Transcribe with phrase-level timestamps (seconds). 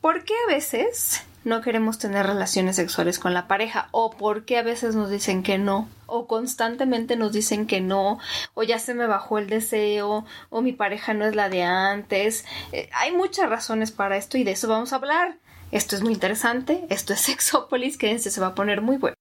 [0.00, 3.88] ¿Por qué a veces no queremos tener relaciones sexuales con la pareja?
[3.90, 5.90] ¿O por qué a veces nos dicen que no?
[6.06, 8.18] ¿O constantemente nos dicen que no?
[8.54, 10.24] ¿O ya se me bajó el deseo?
[10.48, 12.46] ¿O mi pareja no es la de antes?
[12.72, 15.36] Eh, hay muchas razones para esto y de eso vamos a hablar.
[15.70, 19.19] Esto es muy interesante, esto es Sexópolis, quédense, se va a poner muy bueno.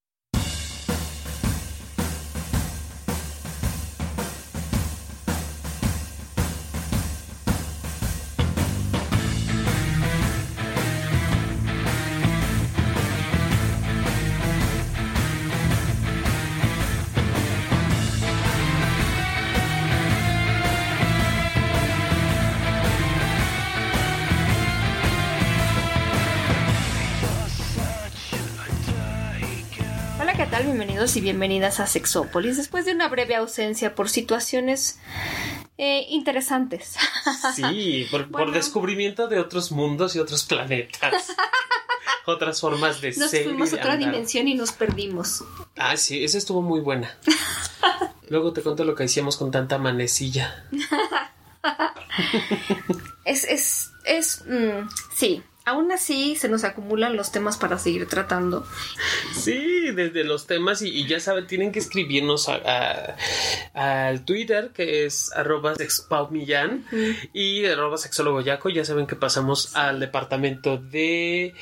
[31.10, 35.00] Bienvenidos y bienvenidas a Sexópolis después de una breve ausencia por situaciones
[35.78, 36.98] eh, interesantes.
[37.56, 41.34] Sí, por, descubrimiento de otros mundos y otros planetas.
[42.26, 43.46] otras formas de nos ser.
[43.46, 45.44] Nos fuimos a otra dimensión y nos perdimos.
[45.78, 47.18] Ah, sí, esa estuvo muy buena.
[48.30, 50.66] Luego te cuento lo que hicimos con tanta manecilla.
[53.26, 58.66] es, es, es, mm, sí, aún así se nos acumulan los temas para seguir tratando.
[59.34, 65.76] Sí, desde los temas y, ya saben, tienen que escribirnos al Twitter que es arroba
[65.76, 66.86] sexpaumillan
[67.34, 68.70] y arroba sexólogo yaco.
[68.70, 71.54] Ya saben que pasamos al departamento de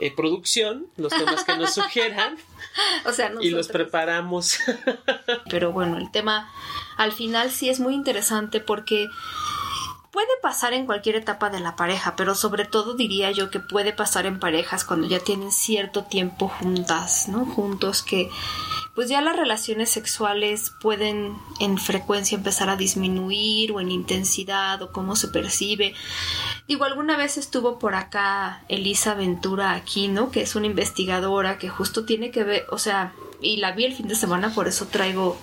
[0.00, 2.36] eh, producción, los temas que nos sugieran.
[3.04, 4.58] o sea, y los preparamos.
[5.50, 6.52] Pero bueno, el tema
[6.96, 9.08] al final sí es muy interesante porque
[10.16, 13.92] puede pasar en cualquier etapa de la pareja, pero sobre todo diría yo que puede
[13.92, 17.44] pasar en parejas cuando ya tienen cierto tiempo juntas, ¿no?
[17.44, 18.30] Juntos que
[18.94, 24.90] pues ya las relaciones sexuales pueden en frecuencia empezar a disminuir o en intensidad o
[24.90, 25.92] cómo se percibe.
[26.66, 32.06] Digo, alguna vez estuvo por acá Elisa Ventura Aquino, que es una investigadora que justo
[32.06, 35.36] tiene que ver, o sea, y la vi el fin de semana, por eso traigo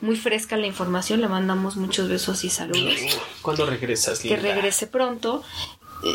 [0.00, 1.20] muy fresca la información.
[1.20, 2.94] Le mandamos muchos besos y saludos.
[3.42, 4.20] ¿Cuándo regresas?
[4.20, 5.42] Que regrese pronto.
[6.02, 6.14] Eh,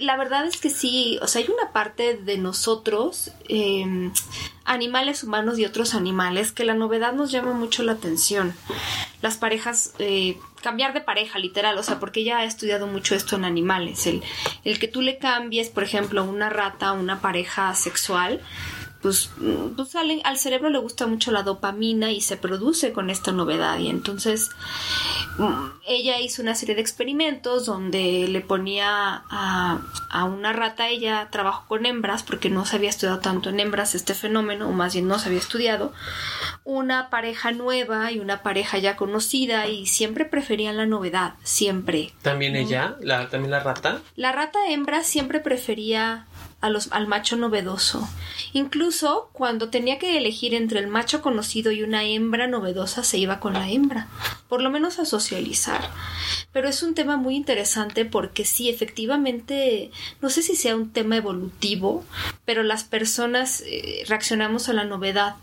[0.00, 4.12] la verdad es que sí, o sea, hay una parte de nosotros, em,
[4.64, 8.54] animales humanos y otros animales, que la novedad nos llama mucho la atención.
[9.20, 13.36] Las parejas, eh, cambiar de pareja, literal, o sea, porque ella ha estudiado mucho esto
[13.36, 14.06] en animales.
[14.06, 14.22] El,
[14.64, 18.40] el que tú le cambies, por ejemplo, una rata a una pareja sexual,
[19.02, 19.30] pues,
[19.76, 23.78] pues al, al, cerebro le gusta mucho la dopamina y se produce con esta novedad
[23.78, 24.50] y entonces
[25.38, 29.78] mm, ella hizo una serie de experimentos donde le ponía a,
[30.10, 33.94] a, una rata, ella trabajó con hembras porque no se había estudiado tanto en hembras
[33.94, 35.92] este fenómeno, o más bien no se había estudiado,
[36.64, 42.12] una pareja nueva y una pareja ya conocida y siempre preferían la novedad, siempre.
[42.22, 42.96] ¿También ella?
[43.00, 44.00] La, ¿También la rata?
[44.16, 46.26] La rata hembra siempre prefería
[46.60, 48.08] a los, al macho novedoso.
[48.52, 53.38] Incluso cuando tenía que elegir entre el macho conocido y una hembra novedosa, se iba
[53.38, 54.08] con la hembra,
[54.48, 55.88] por lo menos a socializar.
[56.52, 61.16] Pero es un tema muy interesante porque sí, efectivamente, no sé si sea un tema
[61.16, 62.04] evolutivo,
[62.44, 65.36] pero las personas eh, reaccionamos a la novedad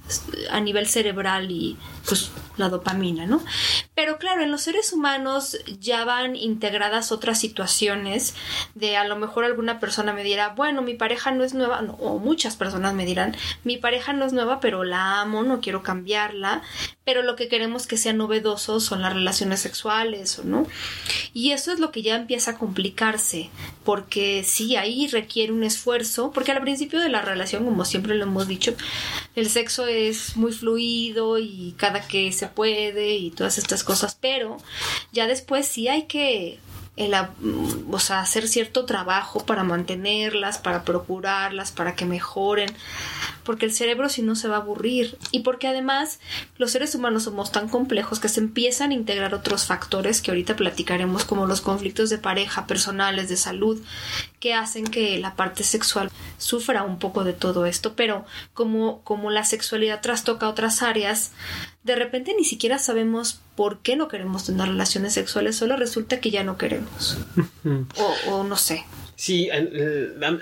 [0.49, 1.77] a nivel cerebral y
[2.07, 3.43] pues la dopamina, ¿no?
[3.93, 8.35] Pero claro, en los seres humanos ya van integradas otras situaciones
[8.73, 12.17] de a lo mejor alguna persona me dirá, bueno, mi pareja no es nueva, o
[12.17, 16.63] muchas personas me dirán, mi pareja no es nueva, pero la amo, no quiero cambiarla,
[17.03, 20.65] pero lo que queremos que sea novedoso son las relaciones sexuales, ¿o no?
[21.31, 23.51] Y eso es lo que ya empieza a complicarse,
[23.83, 28.23] porque sí, ahí requiere un esfuerzo, porque al principio de la relación, como siempre lo
[28.23, 28.73] hemos dicho,
[29.35, 34.57] el sexo es muy fluido y cada que se puede y todas estas cosas, pero
[35.11, 36.57] ya después sí hay que
[36.97, 37.13] el,
[37.91, 42.73] o sea, hacer cierto trabajo para mantenerlas, para procurarlas, para que mejoren,
[43.45, 46.19] porque el cerebro si no se va a aburrir y porque además
[46.57, 50.55] los seres humanos somos tan complejos que se empiezan a integrar otros factores que ahorita
[50.55, 53.81] platicaremos como los conflictos de pareja, personales, de salud,
[54.39, 59.31] que hacen que la parte sexual sufra un poco de todo esto, pero como, como
[59.31, 61.31] la sexualidad trastoca otras áreas,
[61.83, 66.31] de repente ni siquiera sabemos por qué no queremos tener relaciones sexuales, solo resulta que
[66.31, 67.17] ya no queremos.
[67.97, 68.83] o, o no sé.
[69.15, 69.61] Sí, a,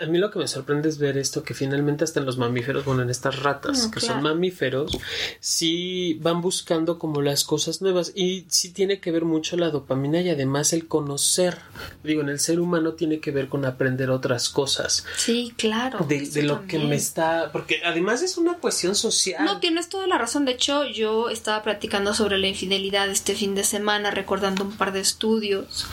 [0.07, 3.03] mí lo que me sorprende es ver esto, que finalmente hasta en los mamíferos, bueno,
[3.03, 4.97] en estas ratas que son mamíferos,
[5.39, 10.21] sí van buscando como las cosas nuevas y sí tiene que ver mucho la dopamina
[10.21, 11.57] y además el conocer.
[12.03, 15.05] Digo, en el ser humano tiene que ver con aprender otras cosas.
[15.17, 16.05] Sí, claro.
[16.07, 19.45] De, lo que me está, porque además es una cuestión social.
[19.45, 20.45] No, tienes toda la razón.
[20.45, 24.93] De hecho, yo estaba practicando sobre la infidelidad este fin de semana, recordando un par
[24.93, 25.85] de estudios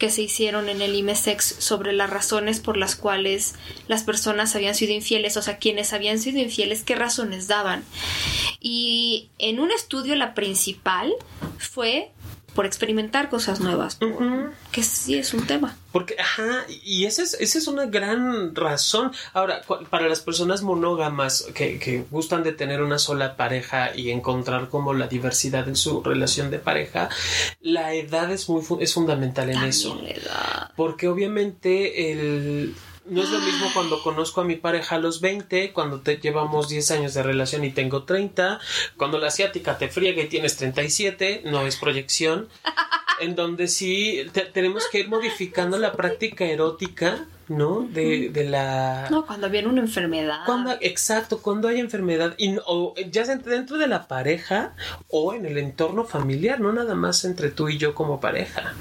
[0.00, 3.54] que se hicieron en el IMESEX sobre las razones por las cuales
[3.86, 7.84] las personas habían sido infieles, o sea, quienes habían sido infieles, qué razones daban.
[8.58, 11.12] Y en un estudio la principal
[11.58, 12.10] fue
[12.60, 13.98] por experimentar cosas nuevas,
[14.70, 15.78] que sí es un tema.
[15.92, 19.12] Porque, ajá, y esa es, esa es una gran razón.
[19.32, 24.68] Ahora, para las personas monógamas que, que, gustan de tener una sola pareja y encontrar
[24.68, 27.08] como la diversidad en su relación de pareja,
[27.62, 29.98] la edad es muy es fundamental en eso.
[30.76, 32.74] Porque obviamente el
[33.06, 36.68] no es lo mismo cuando conozco a mi pareja a los 20, cuando te llevamos
[36.68, 38.60] 10 años de relación y tengo 30,
[38.96, 42.48] cuando la asiática te friega y tienes 37, no es proyección,
[43.20, 47.80] en donde sí tenemos que ir modificando la práctica erótica ¿no?
[47.80, 49.08] De, de, la...
[49.10, 50.42] No, cuando viene una enfermedad.
[50.46, 54.74] Cuando, exacto, cuando hay enfermedad, y, o ya sea dentro de la pareja
[55.08, 58.74] o en el entorno familiar, no nada más entre tú y yo como pareja.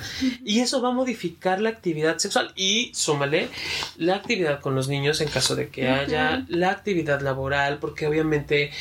[0.45, 3.49] Y eso va a modificar la actividad sexual y súmale
[3.97, 8.71] la actividad con los niños en caso de que haya, la actividad laboral, porque obviamente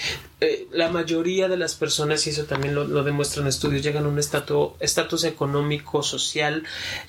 [0.40, 4.20] eh, la mayoría de las personas, y eso también lo, demuestran estudios, llegan a un
[4.20, 6.62] estatus económico, social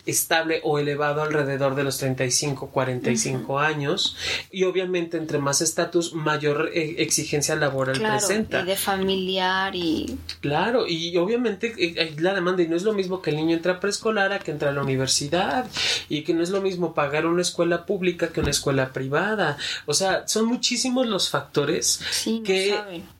[0.07, 4.15] estable o elevado alrededor de los 35, 45 años.
[4.49, 8.61] Y obviamente, entre más estatus, mayor eh, exigencia laboral presenta.
[8.61, 10.17] Y de familiar y.
[10.41, 13.55] Claro, y obviamente eh, hay la demanda, y no es lo mismo que el niño
[13.55, 15.67] entra a preescolar a que entra a la universidad,
[16.07, 19.57] y que no es lo mismo pagar una escuela pública que una escuela privada.
[19.85, 21.99] O sea, son muchísimos los factores
[22.43, 22.75] que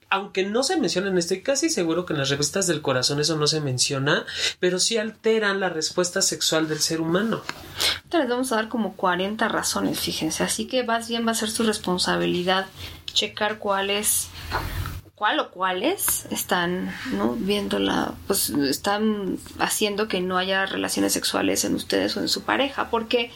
[0.10, 3.48] aunque no se mencionan, estoy casi seguro que en las revistas del corazón eso no
[3.48, 4.26] se menciona,
[4.60, 7.42] pero sí alteran la respuesta sexual del ser humano.
[8.12, 11.50] Les vamos a dar como 40 razones, fíjense, así que más bien va a ser
[11.52, 12.66] su responsabilidad
[13.14, 14.28] checar cuáles
[15.20, 21.76] cuál o cuáles están no viéndola pues están haciendo que no haya relaciones sexuales en
[21.76, 23.32] ustedes o en su pareja porque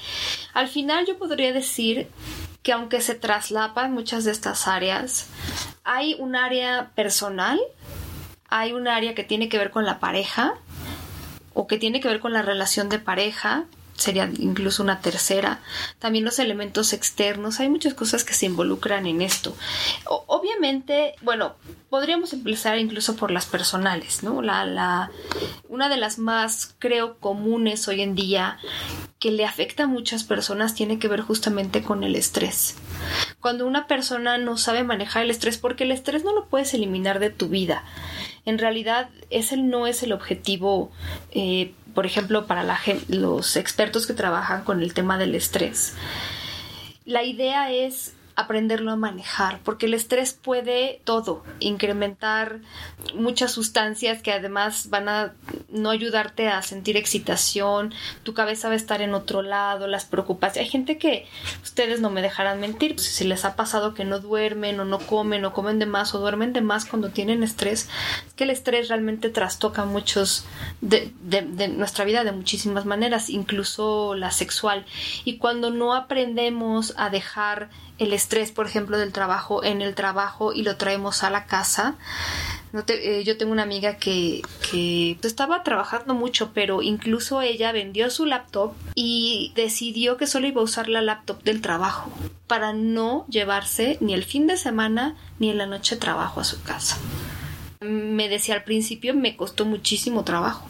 [0.54, 2.08] al final yo podría decir
[2.64, 5.28] que aunque se traslapan muchas de estas áreas,
[5.84, 7.60] hay un área personal,
[8.48, 10.54] hay un área que tiene que ver con la pareja
[11.54, 13.66] o que tiene que ver con la relación de pareja,
[13.96, 15.60] sería incluso una tercera.
[16.00, 19.56] También los elementos externos, hay muchas cosas que se involucran en esto.
[20.06, 21.56] obviamente, bueno,
[21.94, 24.42] podríamos empezar incluso por las personales, ¿no?
[24.42, 25.12] La, la,
[25.70, 28.58] una de las más, creo, comunes hoy en día
[29.20, 32.78] que le afecta a muchas personas tiene que ver justamente con el estrés.
[33.40, 37.20] Cuando una persona no sabe manejar el estrés, porque el estrés no lo puedes eliminar
[37.20, 37.84] de tu vida.
[38.44, 40.92] En realidad, ese no es el objetivo,
[41.30, 45.94] eh, por ejemplo, para la los expertos que trabajan con el tema del estrés.
[47.06, 52.60] La idea es aprenderlo a manejar, porque el estrés puede todo, incrementar
[53.14, 55.34] muchas sustancias que además van a
[55.70, 57.94] no ayudarte a sentir excitación,
[58.24, 60.66] tu cabeza va a estar en otro lado, las preocupaciones.
[60.66, 61.28] Hay gente que
[61.62, 65.00] ustedes no me dejarán mentir, pues, si les ha pasado que no duermen o no
[65.00, 67.90] comen o comen de más o duermen de más cuando tienen estrés,
[68.28, 70.46] es que el estrés realmente trastoca muchos
[70.82, 74.86] de, de nuestra vida de muchísimas maneras, incluso la sexual.
[75.24, 77.70] Y cuando no aprendemos a dejar
[78.00, 81.96] el estrés, por ejemplo, del trabajo en el trabajo y lo traemos a la casa.
[82.72, 84.42] No eh, yo tengo una amiga que,
[84.72, 90.62] que estaba trabajando mucho, pero incluso ella vendió su laptop y decidió que solo iba
[90.62, 92.12] a usar la laptop del trabajo
[92.48, 96.62] para no llevarse ni el fin de semana ni en la noche trabajo a su
[96.64, 96.98] casa.
[97.84, 100.68] Me decía al principio, me costó muchísimo trabajo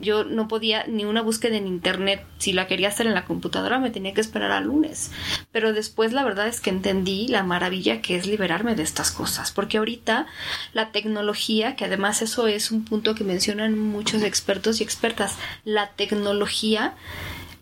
[0.00, 3.78] yo no podía ni una búsqueda en internet, si la quería hacer en la computadora
[3.78, 5.10] me tenía que esperar al lunes.
[5.52, 9.52] Pero después la verdad es que entendí la maravilla que es liberarme de estas cosas,
[9.52, 10.26] porque ahorita
[10.72, 15.90] la tecnología, que además eso es un punto que mencionan muchos expertos y expertas, la
[15.90, 16.94] tecnología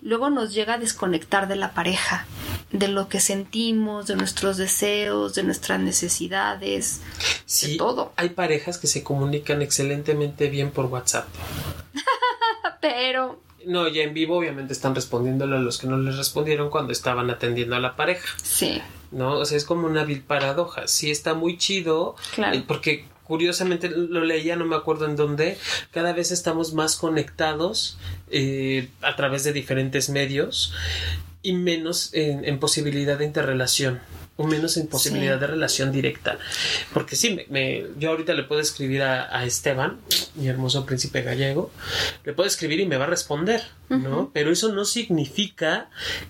[0.06, 2.26] luego nos llega a desconectar de la pareja,
[2.70, 7.00] de lo que sentimos, de nuestros deseos, de nuestras necesidades,
[7.44, 8.12] sí, de todo.
[8.14, 11.26] Hay parejas que se comunican excelentemente bien por WhatsApp.
[12.80, 16.92] Pero no, ya en vivo obviamente están respondiéndole a los que no les respondieron cuando
[16.92, 18.28] estaban atendiendo a la pareja.
[18.40, 18.80] Sí.
[19.10, 19.38] ¿No?
[19.38, 20.86] O sea, es como una vil paradoja.
[20.86, 22.14] Sí está muy chido.
[22.32, 22.56] Claro.
[22.56, 25.58] Eh, porque curiosamente lo leía, no me acuerdo en dónde,
[25.90, 27.98] cada vez estamos más conectados
[28.30, 30.72] eh, a través de diferentes medios
[31.42, 34.00] y menos en, posibilidad de interrelación.
[34.36, 36.38] O menos en posibilidad de relación directa.
[36.92, 39.98] Porque sí, me, yo ahorita le puedo escribir a, Esteban,
[40.34, 41.70] mi hermoso príncipe gallego,
[42.24, 44.30] le puedo escribir y me va a responder, ¿no?
[44.32, 45.88] Pero eso no significa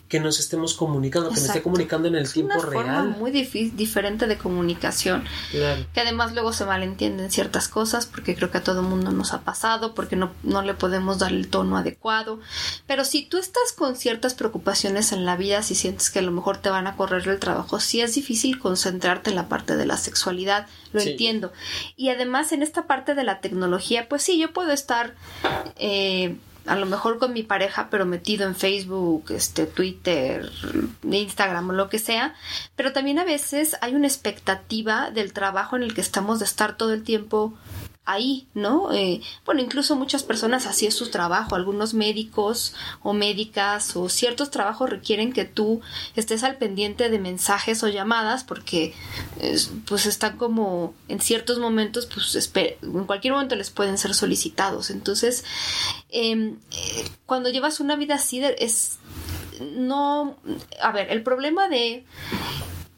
[0.08, 2.84] que nos estemos comunicando, que me esté comunicando en el tiempo una real.
[2.84, 5.24] Forma muy diferente de comunicación.
[5.50, 9.32] Que además luego se malentienden ciertas cosas, porque creo que a todo el mundo nos
[9.32, 12.40] ha pasado, porque no, no le podemos dar el tono adecuado.
[12.86, 16.30] Pero si tú estás con ciertas preocupaciones en la vida, si sientes que a lo
[16.30, 19.86] mejor te van a correr el trabajo, sí es difícil concentrarte en la parte de
[19.86, 21.52] la sexualidad, lo entiendo.
[21.96, 25.14] Y además en esta parte de la tecnología, pues sí, yo puedo estar
[25.76, 26.36] eh,
[26.66, 30.50] a lo mejor con mi pareja, pero metido en Facebook, este, Twitter,
[31.02, 32.34] Instagram o lo que sea,
[32.74, 36.76] pero también a veces hay una expectativa del trabajo en el que estamos de estar
[36.76, 37.54] todo el tiempo
[38.06, 38.92] ahí, ¿no?
[38.92, 44.50] Eh, bueno, incluso muchas personas así es su trabajo, algunos médicos o médicas o ciertos
[44.50, 45.80] trabajos requieren que tú
[46.14, 48.94] estés al pendiente de mensajes o llamadas porque
[49.86, 54.90] pues están como en ciertos momentos, pues en cualquier momento les pueden ser solicitados.
[54.90, 55.44] Entonces,
[56.10, 58.98] em, eh, cuando llevas una vida así es
[59.60, 60.36] no,
[60.82, 62.04] a ver, el problema de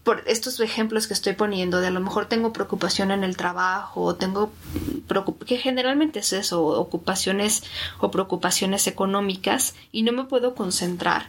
[0.08, 4.14] por estos ejemplos que estoy poniendo, de a lo mejor tengo preocupación en el trabajo,
[4.14, 4.50] tengo
[5.44, 7.62] que generalmente es eso, ocupaciones
[8.00, 11.28] o preocupaciones económicas y no me puedo concentrar.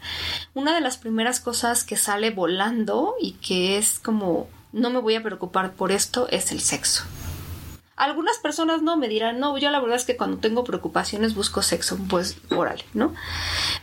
[0.53, 5.15] Una de las primeras cosas que sale volando y que es como no me voy
[5.15, 7.03] a preocupar por esto es el sexo.
[7.99, 11.61] Algunas personas no me dirán, no, yo la verdad es que cuando tengo preocupaciones busco
[11.61, 13.13] sexo, pues órale, ¿no?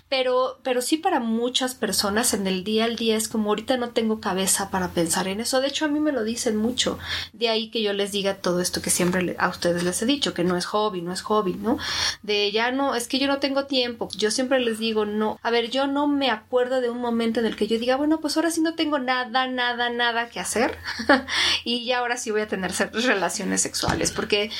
[0.09, 3.91] Pero, pero sí para muchas personas en el día al día es como ahorita no
[3.91, 5.61] tengo cabeza para pensar en eso.
[5.61, 6.99] De hecho, a mí me lo dicen mucho.
[7.33, 10.33] De ahí que yo les diga todo esto que siempre a ustedes les he dicho,
[10.33, 11.79] que no es hobby, no es hobby, ¿no?
[12.23, 14.09] De ya no, es que yo no tengo tiempo.
[14.17, 15.39] Yo siempre les digo, no.
[15.43, 18.21] A ver, yo no me acuerdo de un momento en el que yo diga, bueno,
[18.21, 20.79] pues ahora sí no tengo nada, nada, nada que hacer.
[21.65, 24.06] y ya ahora sí voy a tener relaciones sexuales.
[24.13, 24.51] Porque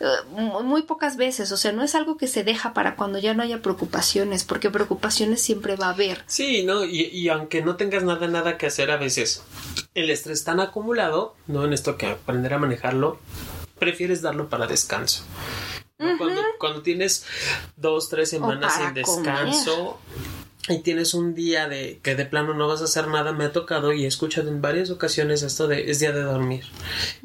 [0.00, 3.34] eh, muy pocas veces, o sea, no es algo que se deja para cuando ya
[3.34, 6.22] no haya preocupaciones, porque preocupaciones siempre va a haber.
[6.26, 6.84] Sí, ¿no?
[6.84, 9.42] Y, aunque no tengas nada, nada que hacer a veces,
[9.94, 11.64] el estrés tan acumulado, ¿no?
[11.64, 13.18] En esto que aprender a manejarlo,
[13.78, 15.24] prefieres darlo para descanso.
[16.58, 17.24] cuando, tienes
[17.76, 19.98] dos, tres semanas sin descanso,
[20.68, 23.52] y tienes un día de que de plano no vas a hacer nada, me ha
[23.52, 26.64] tocado y he escuchado en varias ocasiones esto de es día de dormir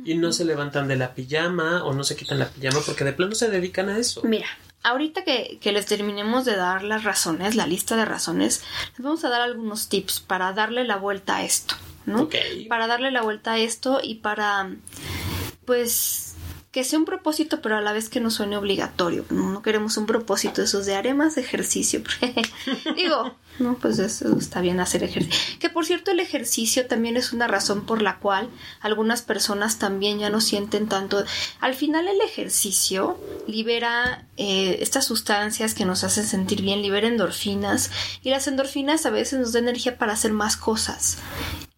[0.03, 3.13] y no se levantan de la pijama o no se quitan la pijama porque de
[3.13, 4.21] plano se dedican a eso.
[4.23, 4.47] Mira,
[4.83, 9.29] ahorita que, les terminemos de dar las razones, la lista de razones, les vamos a
[9.29, 12.29] dar algunos tips para darle la vuelta a esto, ¿no?
[12.67, 14.69] Para darle la vuelta a esto y para,
[15.65, 16.28] pues,
[16.71, 19.25] que sea un propósito, pero a la vez que no suene obligatorio.
[19.31, 22.03] No, queremos un propósito, esos de haré más ejercicio.
[22.95, 25.59] Digo, no, pues eso está bien hacer ejercicio.
[25.59, 28.49] Que por cierto, el ejercicio también es una razón por la cual
[28.81, 31.23] algunas personas también ya no sienten tanto.
[31.59, 37.89] Al final, el ejercicio libera eh, estas sustancias que nos hacen sentir bien, libera endorfinas,
[38.21, 41.17] y las endorfinas a veces nos dan energía para hacer más cosas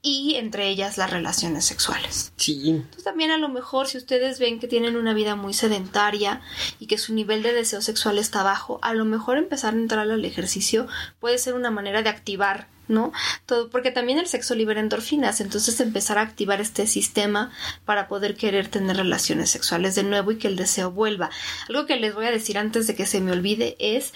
[0.02, 2.34] y entre ellas las relaciones sexuales.
[2.38, 2.70] Sí.
[2.70, 6.42] Entonces también a lo mejor si ustedes ven que tienen una vida muy sedentaria
[6.80, 10.10] y que su nivel de deseo sexual está bajo, a lo mejor empezar a entrar
[10.10, 10.88] al ejercicio
[11.20, 13.14] puede ser una manera de activar ¿no?
[13.46, 17.52] Todo, porque también el sexo libera endorfinas, entonces empezar a activar este sistema
[17.86, 21.30] para poder querer tener relaciones sexuales de nuevo y que el deseo vuelva.
[21.70, 24.14] Algo que les voy a decir antes de que se me olvide es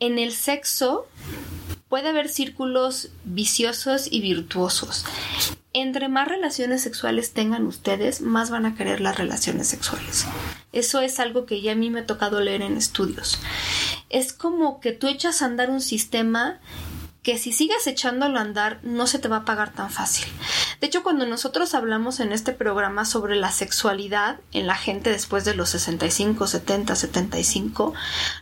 [0.00, 1.06] en el sexo
[1.94, 5.04] puede haber círculos viciosos y virtuosos.
[5.72, 10.26] Entre más relaciones sexuales tengan ustedes, más van a querer las relaciones sexuales.
[10.72, 13.38] Eso es algo que ya a mí me ha tocado leer en estudios.
[14.10, 16.58] Es como que tú echas a andar un sistema
[17.24, 20.26] que si sigues echándolo a andar no se te va a pagar tan fácil.
[20.80, 25.46] De hecho, cuando nosotros hablamos en este programa sobre la sexualidad en la gente después
[25.46, 27.94] de los 65, 70, 75,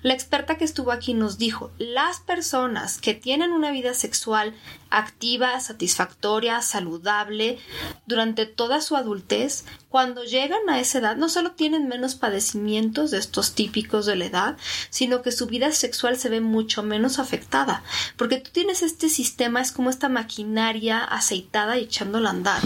[0.03, 4.53] la experta que estuvo aquí nos dijo, las personas que tienen una vida sexual
[4.91, 7.61] activa, satisfactoria, saludable
[8.07, 13.19] durante toda su adultez, cuando llegan a esa edad no solo tienen menos padecimientos de
[13.19, 14.57] estos típicos de la edad,
[14.89, 17.83] sino que su vida sexual se ve mucho menos afectada,
[18.17, 22.63] porque tú tienes este sistema, es como esta maquinaria aceitada y echándola a andar.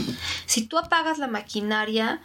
[0.46, 2.20] Si tú apagas la maquinaria,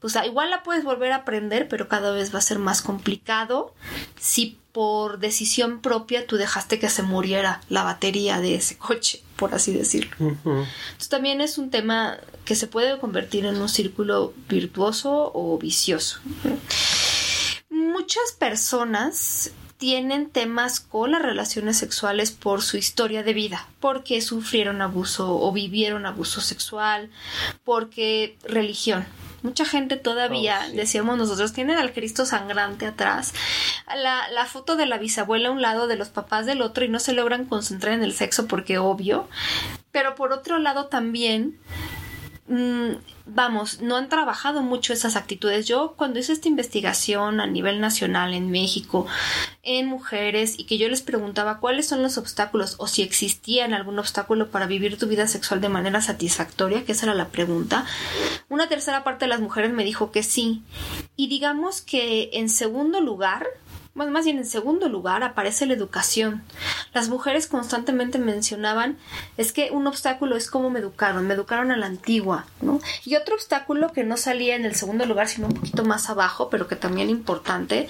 [0.00, 3.72] pues igual la puedes volver a aprender, pero cada vez va a ser más complicado
[4.18, 9.54] si por decisión propia tú dejaste que se muriera la batería de ese coche, por
[9.54, 10.16] así decirlo.
[10.18, 12.18] Entonces también es un tema
[12.50, 16.18] que se puede convertir en un círculo virtuoso o vicioso.
[17.70, 24.82] Muchas personas tienen temas con las relaciones sexuales por su historia de vida, porque sufrieron
[24.82, 27.08] abuso o vivieron abuso sexual,
[27.62, 29.06] porque religión.
[29.44, 33.32] Mucha gente todavía, oh, decíamos nosotros, tienen al Cristo sangrante atrás,
[33.96, 36.88] la, la foto de la bisabuela a un lado, de los papás del otro, y
[36.88, 39.28] no se logran concentrar en el sexo porque obvio.
[39.92, 41.56] Pero por otro lado también
[42.50, 45.68] Mm, vamos, no han trabajado mucho esas actitudes.
[45.68, 49.06] Yo cuando hice esta investigación a nivel nacional en México,
[49.62, 54.00] en mujeres, y que yo les preguntaba cuáles son los obstáculos o si existían algún
[54.00, 57.86] obstáculo para vivir tu vida sexual de manera satisfactoria, que esa era la pregunta,
[58.48, 60.64] una tercera parte de las mujeres me dijo que sí.
[61.14, 63.46] Y digamos que en segundo lugar,
[63.94, 66.42] más bien en segundo lugar aparece la educación.
[66.94, 68.98] Las mujeres constantemente mencionaban
[69.36, 72.80] es que un obstáculo es cómo me educaron, me educaron a la antigua, ¿no?
[73.04, 76.48] Y otro obstáculo que no salía en el segundo lugar, sino un poquito más abajo,
[76.50, 77.88] pero que también importante,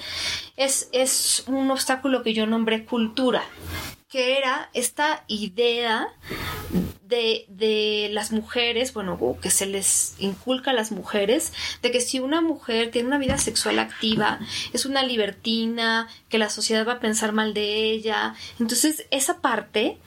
[0.57, 3.43] es, es un obstáculo que yo nombré cultura
[4.11, 6.09] que era esta idea
[7.01, 12.19] de, de, las mujeres, bueno, que se les inculca a las mujeres, de que si
[12.19, 14.39] una mujer tiene una vida sexual activa,
[14.73, 18.35] es una libertina, que la sociedad va a pensar mal de ella.
[18.59, 19.97] Entonces, esa parte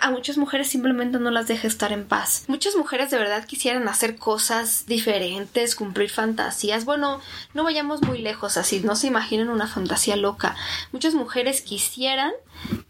[0.00, 2.44] a muchas mujeres simplemente no las deja estar en paz.
[2.48, 6.84] Muchas mujeres de verdad quisieran hacer cosas diferentes, cumplir fantasías.
[6.84, 7.20] Bueno,
[7.52, 10.56] no vayamos muy lejos así, no se imaginen una fantasía loca.
[10.92, 12.32] Muchas mujeres quisieran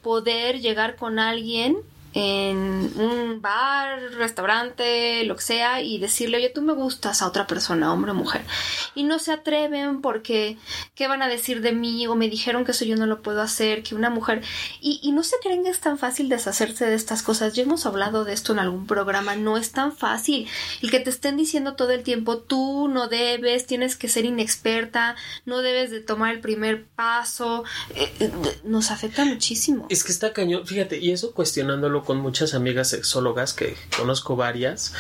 [0.03, 1.77] poder llegar con alguien
[2.15, 7.49] en un bar, restaurante, lo que sea, y decirle, oye, tú me gustas a otra
[7.49, 8.43] persona, hombre o mujer.
[8.95, 10.57] Y no se atreven porque,
[10.95, 12.07] ¿qué van a decir de mí?
[12.07, 14.43] O me dijeron que eso yo no lo puedo hacer, que una mujer.
[14.81, 17.53] Y, y no se creen que es tan fácil deshacerse de estas cosas.
[17.55, 20.47] Ya hemos hablado de esto en algún programa, no es tan fácil.
[20.83, 25.17] El que te estén diciendo todo el tiempo, tú no debes, tienes que ser inexperta,
[25.47, 27.65] no debes de tomar el primer paso,
[27.97, 28.31] eh, eh,
[28.63, 29.87] nos afecta muchísimo.
[29.89, 34.93] Es que está cañón, fíjate, y eso cuestionándolo con muchas amigas sexólogas que conozco varias,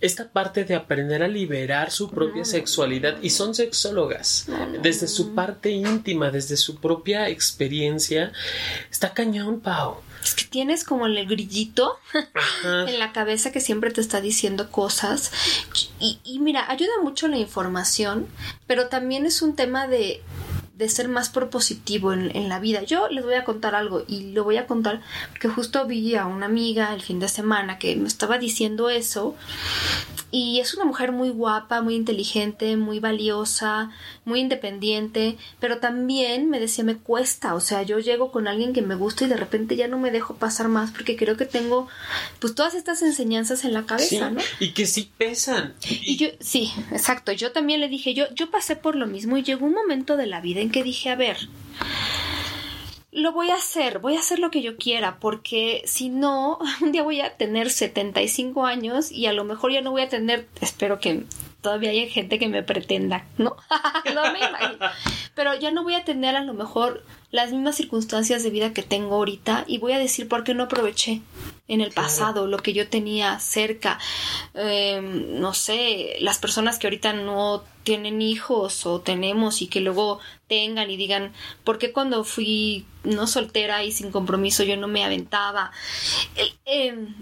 [0.00, 2.46] esta parte de aprender a liberar su propia mm.
[2.46, 4.46] sexualidad y son sexólogas
[4.82, 8.32] desde su parte íntima, desde su propia experiencia,
[8.90, 9.96] está cañón, Pau.
[10.22, 11.98] Es que tienes como el grillito
[12.64, 15.30] en la cabeza que siempre te está diciendo cosas.
[16.00, 18.26] Y, y mira, ayuda mucho la información,
[18.66, 20.22] pero también es un tema de
[20.76, 22.82] de ser más propositivo en, en, la vida.
[22.82, 25.00] Yo les voy a contar algo y lo voy a contar
[25.30, 29.36] porque justo vi a una amiga el fin de semana que me estaba diciendo eso
[30.34, 33.92] y es una mujer muy guapa, muy inteligente, muy valiosa,
[34.24, 38.82] muy independiente, pero también me decía me cuesta, o sea, yo llego con alguien que
[38.82, 41.86] me gusta y de repente ya no me dejo pasar más porque creo que tengo
[42.40, 44.40] pues todas estas enseñanzas en la cabeza, ¿no?
[44.58, 45.74] Y que sí pesan.
[45.88, 46.14] Y...
[46.14, 49.44] y yo sí, exacto, yo también le dije, yo yo pasé por lo mismo y
[49.44, 51.36] llegó un momento de la vida en que dije, a ver,
[53.12, 56.90] lo voy a hacer, voy a hacer lo que yo quiera, porque si no, un
[56.90, 60.48] día voy a tener 75 años y a lo mejor ya no voy a tener,
[60.60, 61.24] espero que
[61.60, 63.56] todavía haya gente que me pretenda, ¿no?
[64.14, 64.86] no me imagino.
[65.34, 68.84] Pero ya no voy a tener a lo mejor las mismas circunstancias de vida que
[68.84, 71.20] tengo ahorita y voy a decir por qué no aproveché
[71.66, 73.98] en el pasado lo que yo tenía cerca.
[74.54, 80.20] Em, no sé, las personas que ahorita no tienen hijos o tenemos y que luego
[80.46, 81.32] tengan y digan,
[81.64, 85.72] ¿por qué cuando fui no soltera y sin compromiso yo no me aventaba?
[86.66, 87.16] Em,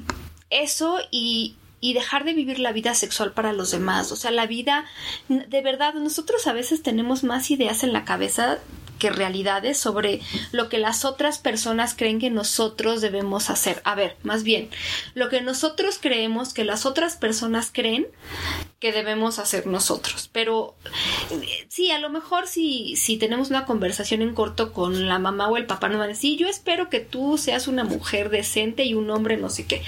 [0.51, 4.12] eso y, y dejar de vivir la vida sexual para los demás.
[4.12, 4.85] O sea, la vida,
[5.29, 8.59] de verdad, nosotros a veces tenemos más ideas en la cabeza
[9.03, 10.21] que realidades sobre
[10.53, 13.83] lo que las otras personas creen que nosotros debemos hacer.
[13.83, 14.71] A ver, más bien,
[15.15, 18.07] lo que nosotros creemos que las otras personas creen
[18.79, 20.31] que debemos hacer nosotros.
[20.33, 20.77] Pero
[21.67, 25.57] sí, a lo mejor si, si tenemos una conversación en corto con la mamá o
[25.57, 28.95] el papá, nos van a decir, yo espero que tú seas una mujer decente y
[28.95, 29.83] un hombre no sé qué.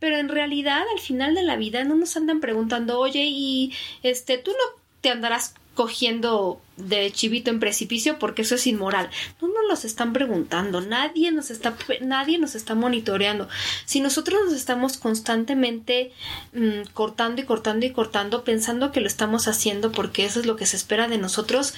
[0.00, 4.36] Pero en realidad, al final de la vida, no nos andan preguntando, oye, y este,
[4.36, 9.10] tú no te andarás cogiendo de chivito en precipicio porque eso es inmoral.
[9.40, 13.48] No nos los están preguntando, nadie nos está, nadie nos está monitoreando.
[13.84, 16.12] Si nosotros nos estamos constantemente
[16.52, 20.56] mm, cortando y cortando y cortando pensando que lo estamos haciendo porque eso es lo
[20.56, 21.74] que se espera de nosotros,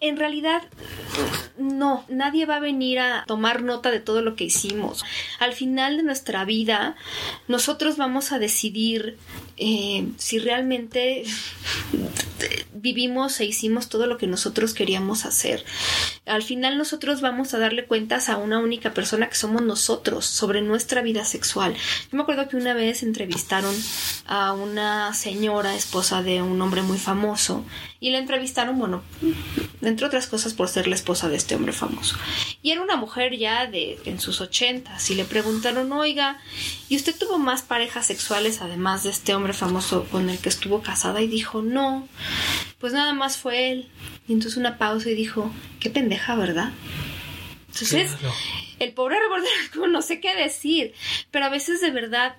[0.00, 0.62] en realidad
[1.58, 5.04] no, nadie va a venir a tomar nota de todo lo que hicimos.
[5.38, 6.96] Al final de nuestra vida,
[7.48, 9.18] nosotros vamos a decidir
[9.56, 11.24] eh, si realmente
[12.74, 15.64] vivimos e hicimos todo lo que nosotros queríamos hacer.
[16.26, 20.60] Al final nosotros vamos a darle cuentas a una única persona que somos nosotros sobre
[20.60, 21.72] nuestra vida sexual.
[21.72, 23.74] Yo me acuerdo que una vez entrevistaron
[24.26, 27.64] a una señora esposa de un hombre muy famoso
[28.00, 29.02] y la entrevistaron, bueno,
[29.82, 32.16] entre otras cosas por ser la esposa de este hombre famoso.
[32.62, 36.38] Y era una mujer ya de en sus ochentas y le preguntaron, oiga,
[36.88, 40.82] ¿y usted tuvo más parejas sexuales además de este hombre famoso con el que estuvo
[40.82, 41.22] casada?
[41.22, 42.06] Y dijo, no,
[42.78, 43.88] pues nada más fue él.
[44.28, 46.72] Y entonces una pausa y dijo, qué pendeja, ¿verdad?
[47.68, 48.16] Entonces,
[48.78, 50.94] el pobre reportero no sé qué decir,
[51.30, 52.36] pero a veces de verdad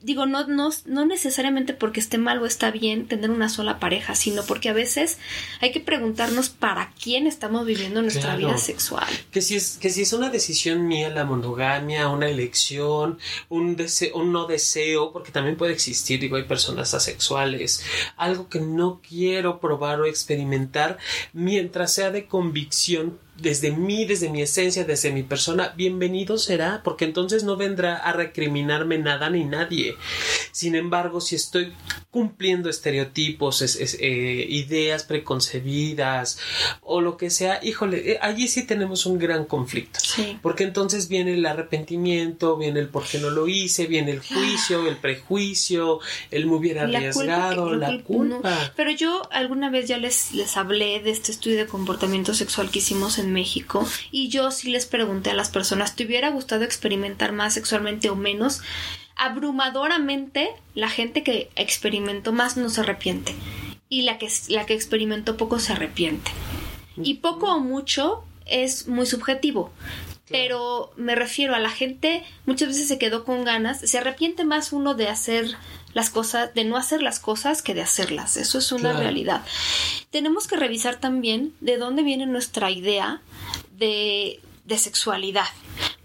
[0.00, 4.14] digo, no, no, no necesariamente porque esté mal o está bien tener una sola pareja,
[4.14, 5.18] sino porque a veces
[5.60, 9.08] hay que preguntarnos para quién estamos viviendo nuestra vida sexual.
[9.30, 14.16] Que si, es, que si es una decisión mía la monogamia, una elección, un, deseo,
[14.16, 17.82] un no deseo, porque también puede existir, digo, hay personas asexuales,
[18.16, 20.98] algo que no quiero probar o experimentar
[21.32, 27.04] mientras sea de convicción desde mí, desde mi esencia, desde mi persona, bienvenido será, porque
[27.04, 29.67] entonces no vendrá a recriminarme nada ni nadie.
[30.52, 31.72] Sin embargo, si estoy
[32.10, 36.38] cumpliendo estereotipos, eh, ideas preconcebidas
[36.80, 40.00] o lo que sea, híjole, eh, allí sí tenemos un gran conflicto.
[40.42, 44.86] Porque entonces viene el arrepentimiento, viene el por qué no lo hice, viene el juicio,
[44.88, 46.00] el prejuicio,
[46.30, 48.72] el me hubiera arriesgado, la culpa.
[48.76, 52.78] Pero yo alguna vez ya les, les hablé de este estudio de comportamiento sexual que
[52.80, 57.32] hicimos en México y yo sí les pregunté a las personas, ¿te hubiera gustado experimentar
[57.32, 58.60] más sexualmente o menos?
[59.18, 63.34] Abrumadoramente la gente que experimentó más no se arrepiente
[63.88, 66.30] y la que, la que experimentó poco se arrepiente.
[66.96, 69.70] Y poco o mucho es muy subjetivo.
[70.28, 74.72] Pero me refiero a la gente, muchas veces se quedó con ganas, se arrepiente más
[74.72, 75.56] uno de hacer
[75.94, 78.36] las cosas, de no hacer las cosas que de hacerlas.
[78.36, 79.42] Eso es una realidad.
[80.10, 83.22] Tenemos que revisar también de dónde viene nuestra idea
[83.72, 85.46] de, de sexualidad.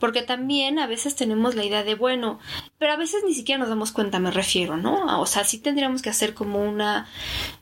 [0.04, 2.38] Porque también a veces tenemos la idea de, bueno,
[2.78, 5.22] pero a veces ni siquiera nos damos cuenta, me refiero, ¿no?
[5.22, 7.08] O sea, sí tendríamos que hacer como una,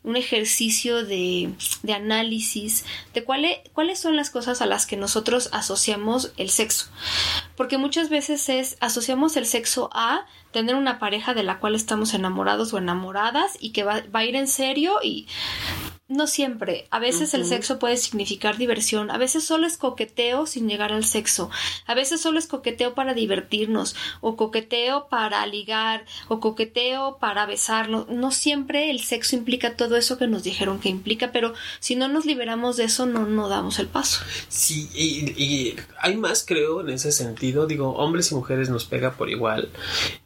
[0.01, 5.49] un ejercicio de, de análisis de cuáles cuáles son las cosas a las que nosotros
[5.51, 6.88] asociamos el sexo.
[7.56, 12.15] Porque muchas veces es, asociamos el sexo a tener una pareja de la cual estamos
[12.15, 15.27] enamorados o enamoradas y que va, va a ir en serio y
[16.12, 16.88] no siempre.
[16.91, 19.10] A veces el sexo puede significar diversión.
[19.12, 21.50] A veces solo es coqueteo sin llegar al sexo.
[21.86, 23.95] A veces solo es coqueteo para divertirnos.
[24.19, 26.06] O coqueteo para ligar.
[26.28, 28.10] O coqueteo para besarnos.
[28.10, 31.32] No siempre el sexo implica todo eso que nos dijeron que implica.
[31.32, 34.21] Pero si no nos liberamos de eso, no, no damos el paso.
[34.50, 37.67] Sí, y, y hay más, creo, en ese sentido.
[37.67, 39.69] Digo, hombres y mujeres nos pega por igual.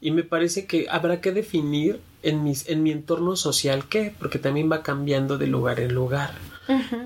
[0.02, 4.39] Y me parece que habrá que definir en, mis, en mi entorno social qué, porque
[4.39, 6.33] también va cambiando de lugar en lugar.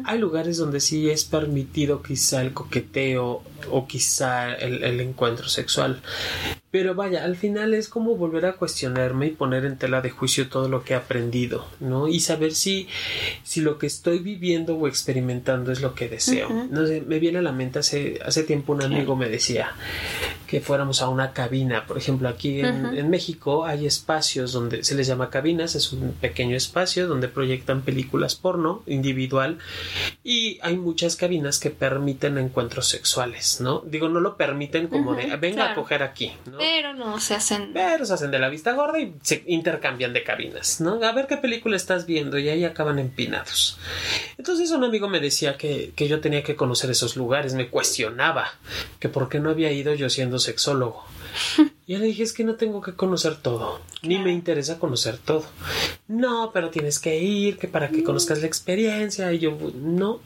[0.06, 6.02] Hay lugares donde sí es permitido quizá el coqueteo o quizá el, el, encuentro sexual.
[6.72, 10.50] Pero vaya, al final es como volver a cuestionarme y poner en tela de juicio
[10.50, 12.08] todo lo que he aprendido, ¿no?
[12.08, 12.88] Y saber si,
[13.44, 16.50] si lo que estoy viviendo o experimentando es lo que deseo.
[16.70, 19.72] No sé, me viene a la mente hace, hace tiempo un amigo me decía
[20.46, 21.86] que fuéramos a una cabina.
[21.88, 26.12] Por ejemplo, aquí en, en México hay espacios donde se les llama cabinas, es un
[26.14, 29.58] pequeño espacio donde proyectan películas porno individual
[30.24, 33.82] y hay muchas cabinas que permiten encuentros sexuales, ¿no?
[33.86, 35.72] Digo, no lo permiten como de venga claro.
[35.72, 36.58] a coger aquí, ¿no?
[36.58, 37.72] Pero no se hacen.
[37.74, 41.02] Pero se hacen de la vista gorda y se intercambian de cabinas, ¿no?
[41.04, 43.78] A ver qué película estás viendo y ahí acaban empinados.
[44.38, 48.52] Entonces un amigo me decía que, que yo tenía que conocer esos lugares, me cuestionaba
[49.00, 51.06] que por qué no había ido yo siendo sexólogo.
[51.90, 55.18] Y yo le dije, es que no tengo que conocer todo, ni me interesa conocer
[55.18, 55.44] todo.
[56.08, 59.34] No, pero tienes que ir, que para que conozcas la experiencia.
[59.34, 60.20] Y yo, no.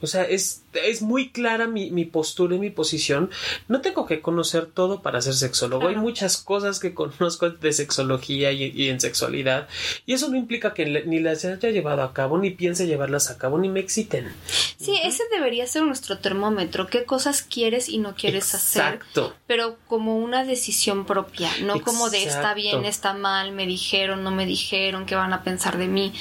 [0.00, 3.30] O sea, es, es muy clara mi, mi postura y mi posición.
[3.66, 5.80] No tengo que conocer todo para ser sexólogo.
[5.80, 5.96] Claro.
[5.96, 9.66] Hay muchas cosas que conozco de sexología y, y, en sexualidad.
[10.06, 13.38] Y eso no implica que ni las haya llevado a cabo, ni piense llevarlas a
[13.38, 14.32] cabo, ni me exciten.
[14.78, 15.08] Sí, uh -huh.
[15.08, 16.86] ese debería ser nuestro termómetro.
[16.86, 19.24] ¿Qué cosas quieres y no quieres Exacto.
[19.26, 19.36] hacer?
[19.48, 21.84] Pero como una decisión propia, no Exacto.
[21.84, 25.76] como de está bien, está mal, me dijeron, no me dijeron, qué van a pensar
[25.76, 26.14] de mí.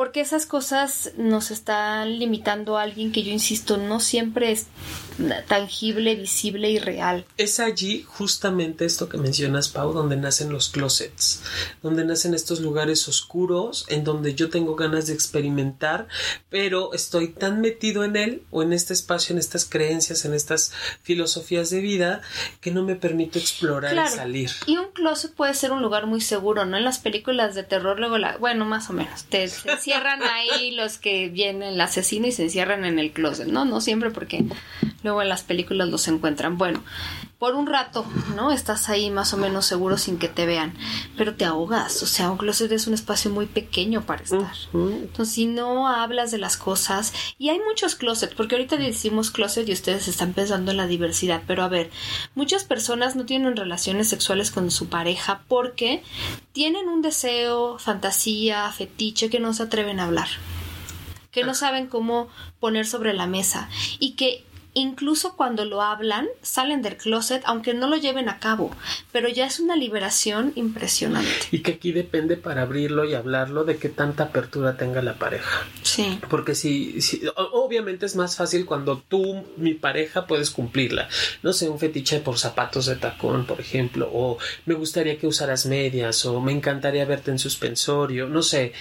[0.00, 4.66] Porque esas cosas nos están limitando a alguien que yo insisto, no siempre es
[5.46, 7.26] tangible, visible y real.
[7.36, 11.42] Es allí justamente esto que mencionas, Pau, donde nacen los closets,
[11.82, 16.08] donde nacen estos lugares oscuros en donde yo tengo ganas de experimentar,
[16.48, 20.72] pero estoy tan metido en él o en este espacio, en estas creencias, en estas
[21.02, 22.22] filosofías de vida,
[22.62, 24.14] que no me permito explorar claro.
[24.14, 24.50] y salir.
[24.64, 26.78] Y un closet puede ser un lugar muy seguro, ¿no?
[26.78, 30.70] En las películas de terror, luego la, bueno, más o menos, te, te encierran ahí
[30.72, 33.64] los que vienen el asesino y se encierran en el closet, ¿no?
[33.64, 34.44] No siempre porque
[35.02, 36.58] luego en las películas los encuentran.
[36.58, 36.82] Bueno,
[37.40, 38.04] por un rato,
[38.36, 38.52] ¿no?
[38.52, 40.74] Estás ahí más o menos seguro sin que te vean,
[41.16, 44.52] pero te ahogas, o sea, un closet es un espacio muy pequeño para estar.
[44.74, 49.66] Entonces, si no hablas de las cosas, y hay muchos closets, porque ahorita decimos closet
[49.66, 51.90] y ustedes están pensando en la diversidad, pero a ver,
[52.34, 56.02] muchas personas no tienen relaciones sexuales con su pareja porque
[56.52, 60.28] tienen un deseo, fantasía, fetiche que no se atreven a hablar
[61.30, 66.82] que no saben cómo poner sobre la mesa y que incluso cuando lo hablan, salen
[66.82, 68.70] del closet, aunque no lo lleven a cabo,
[69.12, 71.30] pero ya es una liberación impresionante.
[71.50, 75.66] Y que aquí depende para abrirlo y hablarlo de qué tanta apertura tenga la pareja.
[75.82, 76.20] Sí.
[76.28, 81.08] Porque si, si obviamente es más fácil cuando tú, mi pareja, puedes cumplirla.
[81.42, 85.66] No sé, un fetiche por zapatos de tacón, por ejemplo, o me gustaría que usaras
[85.66, 88.72] medias, o me encantaría verte en suspensorio, no sé.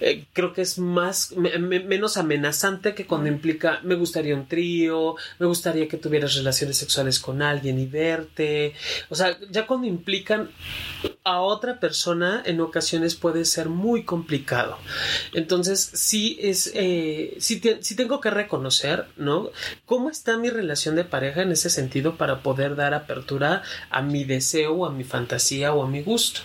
[0.00, 5.46] Eh, creo que es más, menos amenazante que cuando implica me gustaría un trío, me
[5.46, 8.74] gustaría que tuvieras relaciones sexuales con alguien y verte.
[9.08, 10.50] O sea, ya cuando implican
[11.24, 14.78] a otra persona, en ocasiones puede ser muy complicado.
[15.34, 19.50] Entonces, sí es, eh, sí, tengo que reconocer, ¿no?
[19.84, 24.24] ¿Cómo está mi relación de pareja en ese sentido para poder dar apertura a mi
[24.24, 26.40] deseo, a mi fantasía o a mi gusto?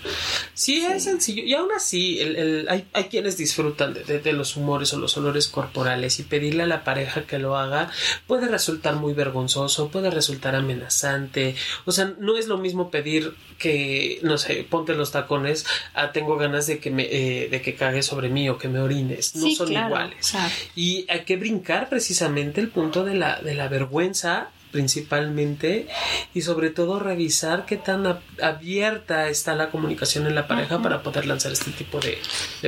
[0.53, 1.43] Sí, es sencillo.
[1.43, 2.19] Y aún así,
[2.67, 7.23] hay, quienes disfrutan de los humores o los olores corporales y pedirle a la pareja
[7.23, 7.91] que lo haga
[8.27, 11.55] puede resultar muy vergonzoso, puede resultar amenazante.
[11.85, 16.37] O sea, no es lo mismo pedir que, no sé, ponte los tacones a tengo
[16.37, 19.35] ganas de que me, eh, de que cagues sobre mí o que me orines.
[19.35, 20.35] No son iguales.
[20.75, 25.87] Y hay que brincar precisamente el punto de la, de la vergüenza principalmente
[26.33, 31.27] y sobre todo revisar qué tan abierta está la comunicación en la pareja para poder
[31.27, 32.17] lanzar este tipo de,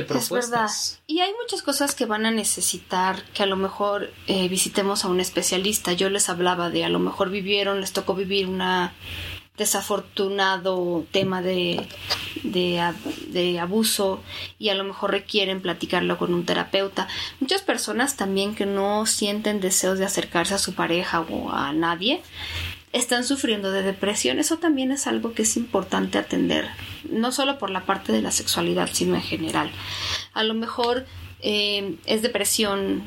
[0.04, 0.44] propuestas.
[0.44, 0.70] Es verdad.
[1.08, 5.08] Y hay muchas cosas que van a necesitar que a lo mejor eh, visitemos a
[5.08, 5.92] un especialista.
[5.92, 8.94] Yo les hablaba de a lo mejor vivieron, les tocó vivir una
[9.56, 11.86] desafortunado tema de,
[12.42, 14.22] de, abuso
[14.58, 17.08] y a lo mejor requieren platicarlo con un terapeuta.
[17.40, 22.22] Muchas personas también que no sienten deseos de acercarse a su pareja o a nadie
[22.92, 24.38] están sufriendo de depresión.
[24.38, 26.68] Eso también es algo que es importante atender,
[27.10, 29.70] no solo por la parte de la sexualidad, sino en general.
[30.32, 31.06] A lo mejor
[31.40, 33.02] eh, es depresión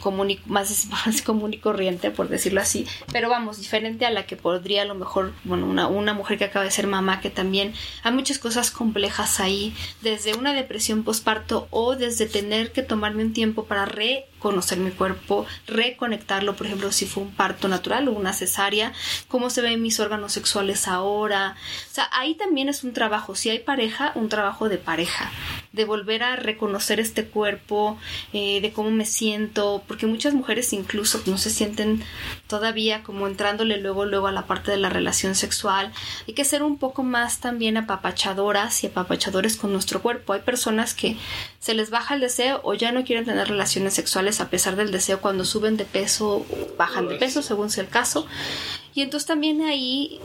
[0.00, 4.36] común más, más común y corriente, por decirlo así, pero vamos, diferente a la que
[4.36, 7.72] podría a lo mejor, bueno, una, una mujer que acaba de ser mamá, que también
[8.02, 13.32] hay muchas cosas complejas ahí, desde una depresión postparto o desde tener que tomarme un
[13.32, 18.32] tiempo para reconocer mi cuerpo, reconectarlo, por ejemplo, si fue un parto natural o una
[18.32, 18.92] cesárea,
[19.28, 21.56] cómo se ven mis órganos sexuales ahora,
[21.90, 25.30] o sea, ahí también es un trabajo, si hay pareja, un trabajo de pareja,
[25.72, 27.98] de volver a reconocer este cuerpo,
[28.32, 32.04] eh, de cómo me siento, porque muchas mujeres incluso no se sienten
[32.46, 35.92] todavía como entrándole luego luego a la parte de la relación sexual.
[36.28, 40.34] Hay que ser un poco más también apapachadoras y apapachadores con nuestro cuerpo.
[40.34, 41.16] Hay personas que
[41.58, 44.92] se les baja el deseo o ya no quieren tener relaciones sexuales a pesar del
[44.92, 46.46] deseo cuando suben de peso,
[46.76, 48.26] bajan de peso según sea el caso.
[48.94, 50.20] Y entonces también ahí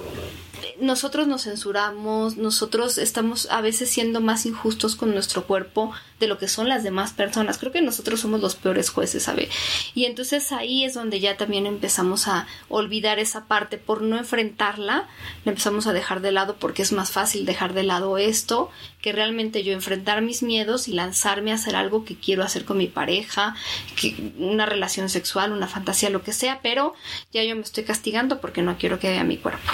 [0.80, 6.38] nosotros nos censuramos, nosotros estamos a veces siendo más injustos con nuestro cuerpo de lo
[6.38, 7.58] que son las demás personas.
[7.58, 9.50] Creo que nosotros somos los peores jueces, ¿sabe?
[9.94, 15.08] Y entonces ahí es donde ya también empezamos a olvidar esa parte por no enfrentarla,
[15.46, 19.12] la empezamos a dejar de lado porque es más fácil dejar de lado esto que
[19.12, 22.88] realmente yo enfrentar mis miedos y lanzarme a hacer algo que quiero hacer con mi
[22.88, 23.56] pareja,
[24.00, 26.94] que una relación sexual, una fantasía, lo que sea, pero
[27.32, 29.72] ya yo me estoy castigando porque no quiero que vea mi cuerpo.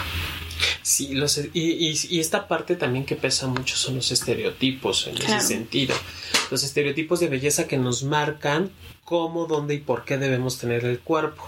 [0.81, 5.41] Sí, los, y, y, esta parte también que pesa mucho son los estereotipos en ese
[5.41, 5.95] sentido.
[6.51, 8.71] Los estereotipos de belleza que nos marcan
[9.03, 11.43] cómo, dónde y por qué debemos tener el cuerpo.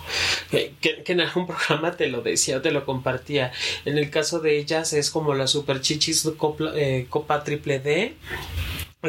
[0.50, 3.52] Que, en algún programa te lo decía, te lo compartía.
[3.86, 8.15] En el caso de ellas es como la super chichis copa, eh, copa triple D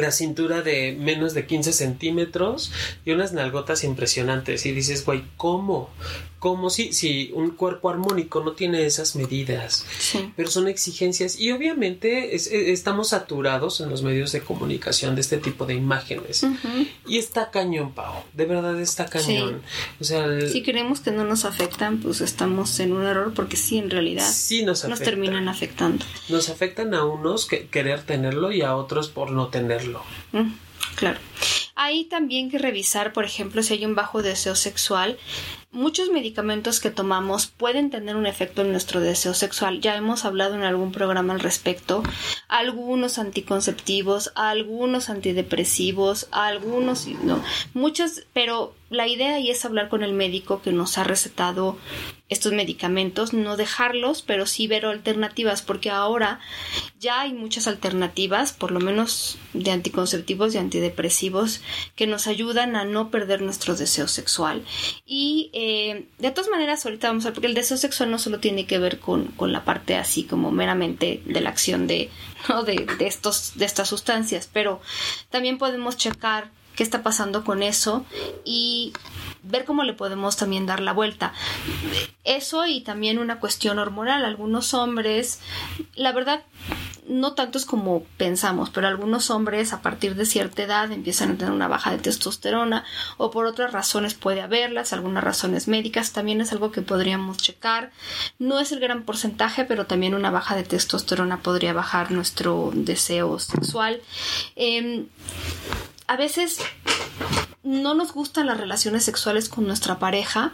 [0.01, 2.71] la cintura de menos de 15 centímetros
[3.05, 5.89] y unas nalgotas impresionantes y dices, güey, ¿cómo?
[6.43, 9.85] Como si, si un cuerpo armónico no tiene esas medidas,
[10.35, 15.37] pero son exigencias y obviamente e, estamos saturados en los medios de comunicación de este
[15.37, 16.45] tipo de imágenes
[17.07, 19.61] y está cañón, Pau, de verdad está cañón.
[20.01, 23.77] O sea, si creemos que no nos afectan, pues estamos en un error porque sí,
[23.77, 26.03] en realidad sí nos, nos terminan afectando.
[26.27, 30.03] Nos afectan a unos que querer tenerlo y a otros por no tenerlo.
[30.95, 31.19] Claro.
[31.75, 35.17] Hay también que revisar, por ejemplo, si hay un bajo deseo sexual,
[35.73, 39.81] muchos medicamentos que tomamos pueden tener un efecto en nuestro deseo sexual.
[39.81, 42.03] Ya hemos hablado en algún programa al respecto.
[42.47, 50.13] Algunos anticonceptivos, algunos antidepresivos, algunos, no, muchos, pero la idea ahí es hablar con el
[50.13, 51.77] médico que nos ha recetado
[52.29, 56.39] estos medicamentos, no dejarlos, pero sí ver alternativas, porque ahora
[56.99, 61.61] ya hay muchas alternativas, por lo menos de anticonceptivos y antidepresivos,
[61.95, 64.63] que nos ayudan a no perder nuestro deseo sexual.
[65.05, 68.39] Y eh, de todas maneras, ahorita vamos a ver, porque el deseo sexual no solo
[68.39, 72.09] tiene que ver con, con la parte así como meramente de la acción de,
[72.49, 72.63] ¿no?
[72.63, 74.81] de, de, estos, de estas sustancias, pero
[75.29, 78.05] también podemos checar qué está pasando con eso
[78.43, 78.93] y
[79.43, 81.33] ver cómo le podemos también dar la vuelta.
[82.23, 84.25] Eso y también una cuestión hormonal.
[84.25, 85.39] Algunos hombres,
[85.95, 86.43] la verdad,
[87.07, 91.53] no tantos como pensamos, pero algunos hombres a partir de cierta edad empiezan a tener
[91.53, 92.85] una baja de testosterona
[93.17, 97.91] o por otras razones puede haberlas, algunas razones médicas, también es algo que podríamos checar.
[98.39, 103.37] No es el gran porcentaje, pero también una baja de testosterona podría bajar nuestro deseo
[103.39, 104.01] sexual.
[104.55, 105.05] Eh,
[106.07, 106.59] a veces
[107.63, 110.51] no nos gustan las relaciones sexuales con nuestra pareja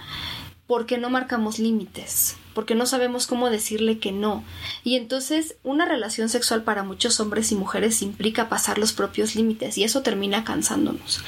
[0.68, 4.44] porque no marcamos límites, porque no sabemos cómo decirle que no.
[4.84, 9.80] Y entonces una relación sexual para muchos hombres y mujeres implica pasar los propios límites
[9.80, 11.22] y eso termina cansándonos.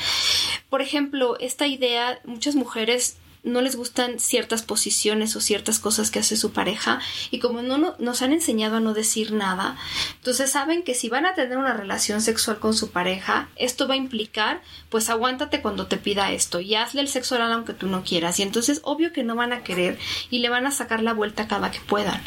[0.69, 6.19] Por ejemplo, esta idea, muchas mujeres no les gustan ciertas posiciones o ciertas cosas que
[6.19, 6.99] hace su pareja
[7.31, 9.77] y como no, no, nos han enseñado a no decir nada,
[10.15, 13.95] entonces saben que si van a tener una relación sexual con su pareja, esto va
[13.95, 17.87] a implicar pues aguántate cuando te pida esto y hazle el sexo oral aunque tú
[17.87, 19.97] no quieras y entonces obvio que no van a querer
[20.29, 22.21] y le van a sacar la vuelta cada que puedan.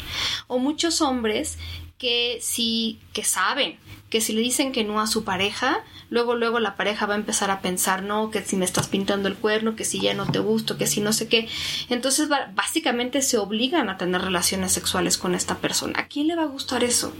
[0.47, 1.57] O muchos hombres
[1.97, 3.77] que sí que saben
[4.09, 7.17] que si le dicen que no a su pareja, luego luego la pareja va a
[7.17, 10.31] empezar a pensar, no, que si me estás pintando el cuerno, que si ya no
[10.31, 11.47] te gusto, que si no sé qué.
[11.89, 15.99] Entonces básicamente se obligan a tener relaciones sexuales con esta persona.
[15.99, 17.13] ¿A quién le va a gustar eso?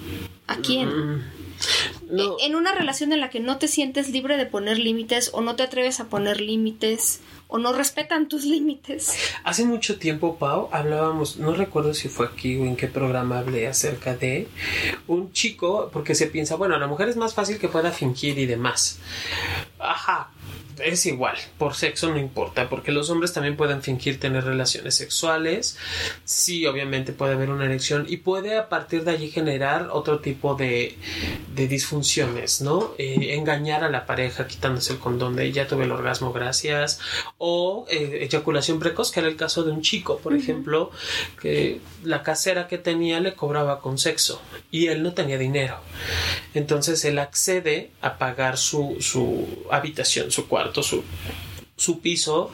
[0.48, 0.90] ¿A quién?
[0.90, 1.24] Mm,
[2.12, 2.38] no.
[2.40, 5.56] En una relación en la que no te sientes libre de poner límites o no
[5.56, 9.16] te atreves a poner límites o no respetan tus límites.
[9.44, 13.68] Hace mucho tiempo, Pau, hablábamos, no recuerdo si fue aquí o en qué programa hablé
[13.68, 14.48] acerca de
[15.08, 18.38] un chico, porque se piensa, bueno, a la mujer es más fácil que pueda fingir
[18.38, 19.00] y demás.
[19.80, 20.30] Ajá,
[20.84, 25.78] es igual, por sexo no importa, porque los hombres también pueden fingir tener relaciones sexuales,
[26.24, 30.56] sí, obviamente puede haber una erección y puede a partir de allí generar otro tipo
[30.56, 30.98] de,
[31.54, 32.94] de disfunciones, ¿no?
[32.98, 37.00] Eh, engañar a la pareja quitándose el condón de ya tuve el orgasmo, gracias,
[37.38, 40.40] o eh, eyaculación precoz, que era el caso de un chico, por uh -huh.
[40.40, 40.92] ejemplo,
[41.42, 45.80] que la casera que tenía le cobraba con sexo y él no tenía dinero,
[46.54, 51.04] entonces él accede a pagar su, su habitación, su cuarto su,
[51.76, 52.52] su piso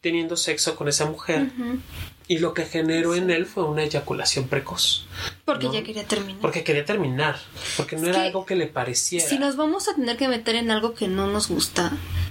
[0.00, 1.42] teniendo sexo con esa mujer.
[1.42, 1.80] Uh -huh.
[2.28, 5.04] Y lo que generó en él fue una eyaculación precoz.
[5.44, 5.74] Porque ¿no?
[5.74, 6.40] ya quería terminar.
[6.40, 7.40] Porque quería terminar.
[7.76, 9.26] Porque no es era algo que le pareciera.
[9.28, 11.90] Si nos vamos a tener que meter en algo que no nos gusta,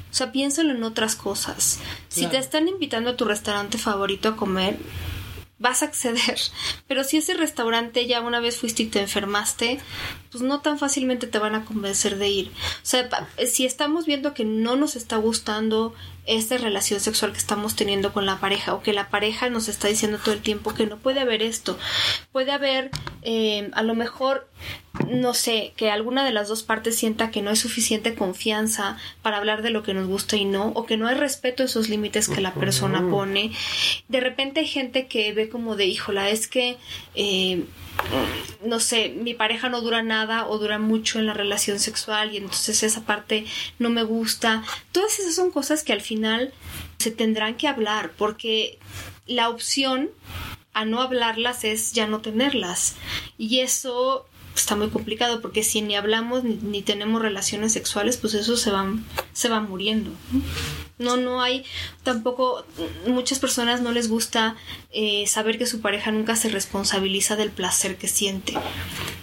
[0.10, 1.80] o sea, piénsalo en otras cosas.
[2.08, 2.32] Si claro.
[2.32, 4.78] te están invitando a tu restaurante favorito a comer,
[5.60, 6.40] vas a acceder.
[6.88, 9.80] Pero si ese restaurante ya una vez fuiste y te enfermaste,
[10.32, 12.48] pues no tan fácilmente te van a convencer de ir.
[12.50, 13.10] O sea,
[13.48, 15.94] si estamos viendo que no nos está gustando
[16.38, 19.88] esta relación sexual que estamos teniendo con la pareja o que la pareja nos está
[19.88, 21.78] diciendo todo el tiempo que no puede haber esto,
[22.32, 22.92] puede haber
[23.24, 24.48] eh, a lo mejor
[25.08, 29.38] no sé, que alguna de las dos partes sienta que no es suficiente confianza para
[29.38, 31.90] hablar de lo que nos gusta y no, o que no hay respeto a esos
[31.90, 33.52] límites que la persona pone.
[34.08, 36.78] De repente hay gente que ve como de, híjola, es que,
[37.16, 37.64] eh,
[38.66, 42.38] no sé, mi pareja no dura nada o dura mucho en la relación sexual y
[42.38, 43.46] entonces esa parte
[43.78, 44.64] no me gusta.
[44.92, 46.19] Todas esas son cosas que al final
[46.98, 48.80] se tendrán que hablar porque
[49.26, 50.10] la opción
[50.74, 52.96] a no hablarlas es ya no tenerlas.
[53.38, 58.58] Y eso está muy complicado porque si ni hablamos ni, tenemos relaciones sexuales, pues eso
[58.58, 58.86] se va,
[59.34, 60.12] se va muriendo.
[60.98, 61.64] No, no hay
[62.04, 62.66] tampoco,
[63.08, 64.58] muchas personas no les gusta
[64.92, 68.54] eh, saber que su pareja nunca se responsabiliza del placer que siente.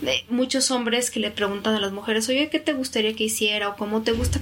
[0.03, 3.69] Eh, muchos hombres que le preguntan a las mujeres, oye, ¿qué te gustaría que hiciera?
[3.69, 4.41] o cómo te gusta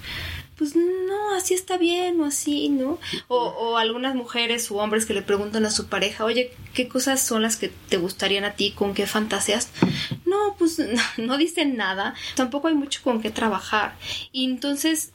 [0.57, 2.99] pues no, así está bien o así, ¿no?
[3.29, 7.21] O, o, algunas mujeres o hombres que le preguntan a su pareja, oye, ¿qué cosas
[7.21, 8.73] son las que te gustarían a ti?
[8.73, 9.71] ¿Con qué fantasías?
[10.25, 13.97] No, pues no, no dicen nada, tampoco hay mucho con qué trabajar.
[14.33, 15.13] Y entonces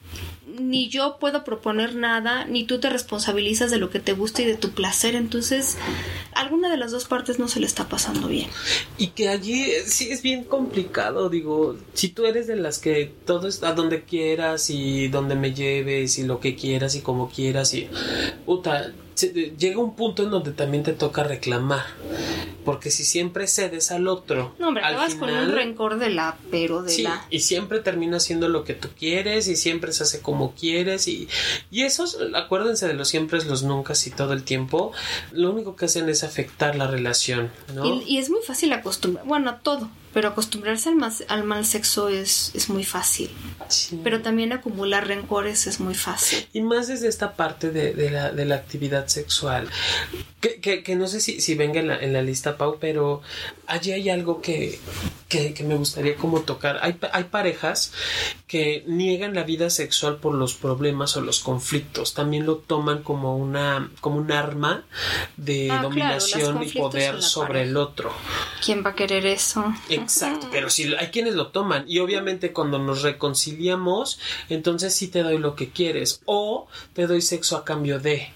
[0.60, 4.46] ni yo puedo proponer nada, ni tú te responsabilizas de lo que te gusta y
[4.46, 5.78] de tu placer, entonces
[6.34, 8.50] alguna de las dos partes no se le está pasando bien.
[8.98, 13.48] Y que allí sí es bien complicado, digo, si tú eres de las que todo
[13.48, 17.74] es a donde quieras y donde me lleves y lo que quieras y como quieras
[17.74, 17.88] y
[18.46, 18.94] puta,
[19.28, 21.86] llega un punto en donde también te toca reclamar.
[22.66, 24.54] Porque si siempre cedes al otro.
[24.60, 27.26] No, hombre, acabas con un rencor de la, pero de la.
[27.30, 31.08] Y siempre termina haciendo lo que tú quieres y siempre se hace como quieres.
[31.08, 31.28] Y,
[31.72, 34.92] y esos, acuérdense de los siempre, los nunca y todo el tiempo.
[35.32, 37.86] Lo único que hacen es afectar la relación, ¿no?
[37.86, 39.26] Y, y es muy fácil acostumbrar.
[39.26, 40.98] Bueno, todo pero acostumbrarse al,
[41.28, 43.30] al mal sexo es, es muy fácil.
[44.04, 46.48] Pero también acumular rencores es muy fácil.
[46.54, 49.70] Y más desde esta parte de, de, la, de la, actividad sexual.
[50.42, 53.22] Que, que, que no sé si, si venga en la, en la, lista, Pau, pero
[53.68, 54.80] allí hay algo que,
[55.28, 56.80] que, me gustaría como tocar.
[56.82, 57.94] Hay, hay parejas
[58.48, 62.16] que niegan la vida sexual por los problemas o los conflictos.
[62.16, 64.86] También lo toman como una como un arma
[65.38, 68.12] de ah, dominación y poder sobre el otro.
[68.64, 69.74] ¿Quién va a querer eso?
[69.90, 75.24] Exacto, pero si hay quienes lo toman y obviamente cuando nos reconciliamos, entonces sí te
[75.24, 78.32] doy lo que quieres o te doy sexo a cambio de.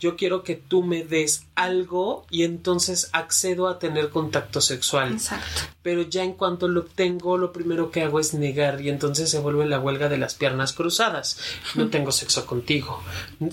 [0.00, 5.12] Yo quiero que tú me des algo y entonces accedo a tener contacto sexual.
[5.12, 5.62] Exacto.
[5.82, 9.38] Pero ya en cuanto lo obtengo, lo primero que hago es negar y entonces se
[9.38, 11.38] vuelve la huelga de las piernas cruzadas.
[11.74, 13.02] No tengo sexo contigo.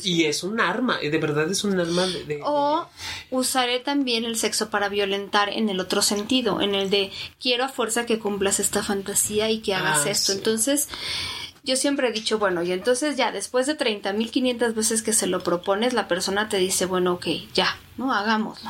[0.03, 2.87] Y es un arma, de verdad es un arma de, O
[3.29, 7.69] usaré también el sexo para violentar en el otro sentido, en el de quiero a
[7.69, 10.31] fuerza que cumplas esta fantasía y que hagas ah, esto.
[10.31, 10.89] Entonces,
[11.63, 15.43] yo siempre he dicho, bueno, y entonces ya después de 30.500 veces que se lo
[15.43, 18.13] propones, la persona te dice, bueno, ok, ya, ¿no?
[18.13, 18.69] Hagámoslo.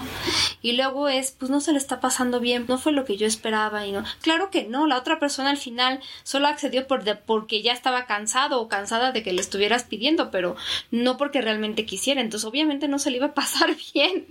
[0.62, 3.28] Y luego es, pues no se le está pasando bien, no fue lo que yo
[3.28, 4.04] esperaba y no.
[4.22, 8.62] Claro que no, la otra persona al final solo accedió por porque ya estaba cansado
[8.62, 10.56] o cansada de que le estuvieras pidiendo, pero
[10.92, 12.22] no porque realmente quisiera.
[12.22, 14.28] Entonces, obviamente no se le iba a pasar bien.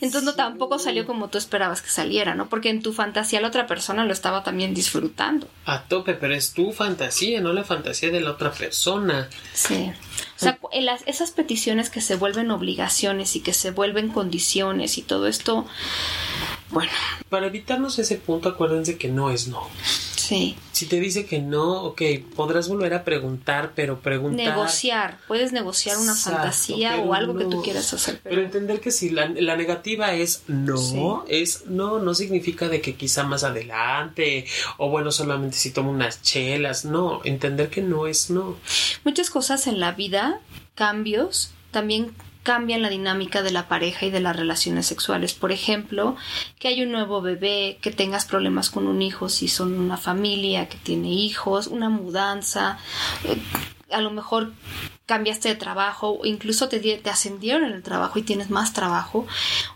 [0.00, 2.48] Entonces, no tampoco salió como tú esperabas que saliera, ¿no?
[2.48, 5.48] Porque en tu fantasía la otra persona lo estaba también disfrutando.
[5.64, 9.28] A tope, pero es tu fantasía, no la fantasía de la otra persona.
[9.52, 9.92] Sí.
[10.36, 10.58] O sea,
[11.06, 15.64] esas peticiones que se vuelven obligaciones y que se vuelven condiciones y todo esto,
[16.70, 16.92] bueno.
[17.30, 19.66] Para evitarnos ese punto, acuérdense que no es no.
[20.16, 20.54] Sí.
[20.72, 22.02] Si te dice que no, ok,
[22.36, 24.48] podrás volver a preguntar, pero preguntar.
[24.48, 28.20] Negociar, puedes negociar una fantasía o algo que tú quieras hacer.
[28.22, 28.42] Pero...
[28.42, 33.44] entender que si la, negativa es no, es no, no significa de que quizá más
[33.44, 34.44] adelante,
[34.76, 38.56] o bueno, solamente si tomo unas chelas, no, entender que no es no.
[39.04, 40.42] Muchas cosas en la vida,
[40.74, 42.12] cambios, también
[42.48, 45.34] cambian la dinámica de la pareja y de las relaciones sexuales.
[45.34, 46.16] Por ejemplo,
[46.58, 50.66] que hay un nuevo bebé, que tengas problemas con un hijo si son una familia
[50.66, 52.78] que tiene hijos, una mudanza,
[53.24, 53.36] eh,
[53.90, 54.54] a lo mejor
[55.04, 59.26] cambiaste de trabajo incluso te, ascendieron en el trabajo y tienes más trabajo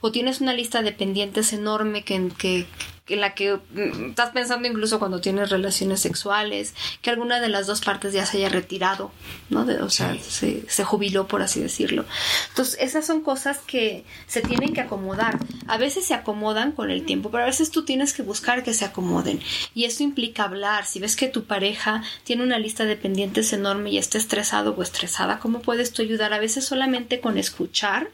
[0.01, 2.67] o tienes una lista de pendientes enorme que,
[3.09, 7.67] en la que mm, estás pensando incluso cuando tienes relaciones sexuales, que alguna de las
[7.67, 9.11] dos partes ya se haya retirado,
[9.51, 9.67] ¿no?
[9.83, 12.05] o sea, se, se, jubiló, por así decirlo.
[12.51, 15.39] Entonces, esas son cosas que se tienen que acomodar.
[15.67, 18.75] A veces se acomodan con el tiempo, pero a veces tú tienes que buscar que
[18.75, 19.41] se acomoden.
[19.75, 20.85] Y eso implica hablar.
[20.85, 24.83] Si ves que tu pareja tiene una lista de pendientes enorme y está estresado o
[24.83, 26.33] estresada, ¿cómo puedes tú ayudar?
[26.33, 28.11] A veces solamente con escuchar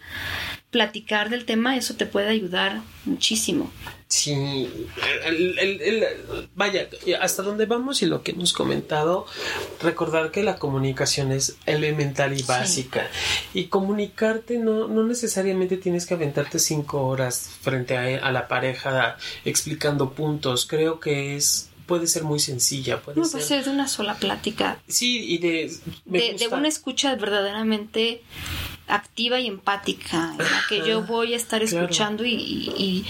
[0.70, 3.70] platicar del tema, eso te puede ayudar muchísimo.
[4.08, 4.86] Sí,
[6.54, 6.88] vaya,
[7.20, 9.26] hasta donde vamos y lo que hemos comentado,
[9.82, 13.10] recordar que la comunicación es elemental y básica.
[13.52, 20.12] Y comunicarte no, no necesariamente tienes que aventarte cinco horas frente a, la pareja explicando
[20.14, 20.66] puntos.
[20.66, 23.00] Creo que es puede ser muy sencilla.
[23.00, 23.42] Puede no, ser...
[23.42, 24.78] ser de una sola plática.
[24.86, 25.72] Sí, y de...
[26.04, 28.22] de, una escucha verdaderamente
[28.86, 33.04] activa y empática, en la que yo voy a estar escuchando y,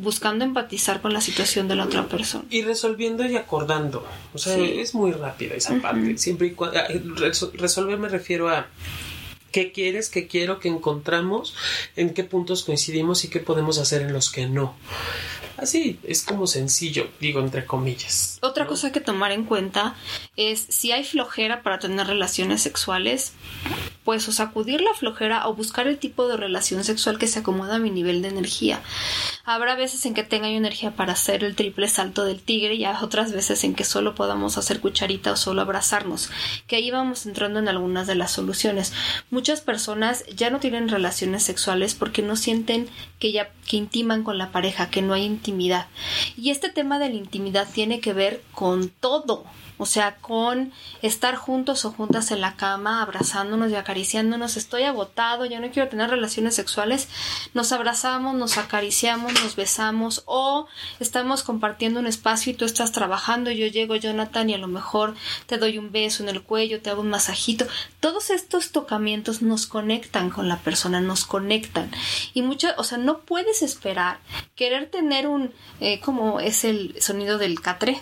[0.00, 2.44] buscando empatizar con la situación de la otra persona.
[2.50, 4.04] Y resolviendo y acordando.
[4.34, 6.18] O sea, es muy rápida esa parte.
[6.18, 6.78] Siempre y cuando.
[6.78, 6.88] Ah,
[7.54, 8.66] resolver me refiero a
[9.58, 11.54] qué quieres, qué quiero, qué encontramos,
[11.96, 14.76] en qué puntos coincidimos y qué podemos hacer en los que no.
[15.56, 18.38] Así, es como sencillo, digo entre comillas.
[18.42, 19.96] Otra cosa que tomar en cuenta
[20.36, 23.32] es si hay flojera para tener relaciones sexuales,
[24.04, 27.74] pues o sacudir la flojera o buscar el tipo de relación sexual que se acomoda
[27.74, 28.80] a mi nivel de energía.
[29.44, 32.86] Habrá veces en que tenga yo energía para hacer el triple salto del tigre y
[32.86, 36.30] otras veces en que solo podamos hacer cucharita o solo abrazarnos,
[36.68, 38.92] que ahí vamos entrando en algunas de las soluciones.
[39.30, 42.88] Muchas personas ya no tienen relaciones sexuales porque no sienten
[43.18, 45.86] que ya que intiman con la pareja, que no hay intimidad.
[46.36, 49.44] Y este tema de la intimidad tiene que ver con todo,
[49.78, 50.72] O sea, con
[51.02, 55.88] estar juntos o juntas en la cama, abrazándonos y acariciándonos, estoy agotado, ya no quiero
[55.88, 57.08] tener relaciones sexuales,
[57.54, 60.66] nos abrazamos, nos acariciamos, nos besamos o
[60.98, 65.14] estamos compartiendo un espacio y tú estás trabajando, yo llego, Jonathan, y a lo mejor
[65.46, 67.66] te doy un beso en el cuello, te hago un masajito.
[68.00, 71.90] Todos estos tocamientos nos conectan con la persona, nos conectan.
[72.34, 74.18] Y mucho, o sea, no puedes esperar
[74.56, 78.00] querer tener un, eh, como es el sonido del catre,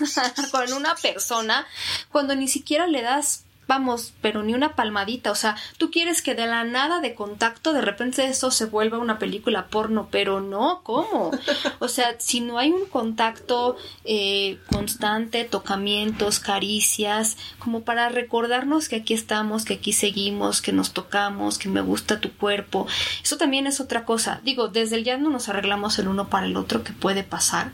[0.50, 1.66] con una persona
[2.10, 6.34] cuando ni siquiera le das vamos, pero ni una palmadita, o sea, tú quieres que
[6.34, 10.80] de la nada de contacto de repente eso se vuelva una película porno, pero no,
[10.82, 11.30] ¿cómo?
[11.78, 18.96] O sea, si no hay un contacto eh, constante, tocamientos, caricias, como para recordarnos que
[18.96, 22.86] aquí estamos, que aquí seguimos, que nos tocamos, que me gusta tu cuerpo,
[23.22, 24.40] eso también es otra cosa.
[24.44, 27.72] Digo, desde el ya no nos arreglamos el uno para el otro, que puede pasar,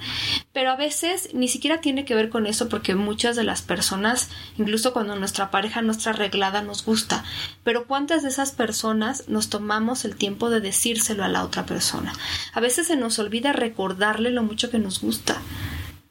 [0.53, 4.31] pero a veces ni siquiera tiene que ver con eso porque muchas de las personas,
[4.59, 7.25] incluso cuando nuestra pareja nuestra arreglada nos gusta,
[7.65, 12.13] pero ¿cuántas de esas personas nos tomamos el tiempo de decírselo a la otra persona?
[12.53, 15.41] A veces se nos olvida recordarle lo mucho que nos gusta.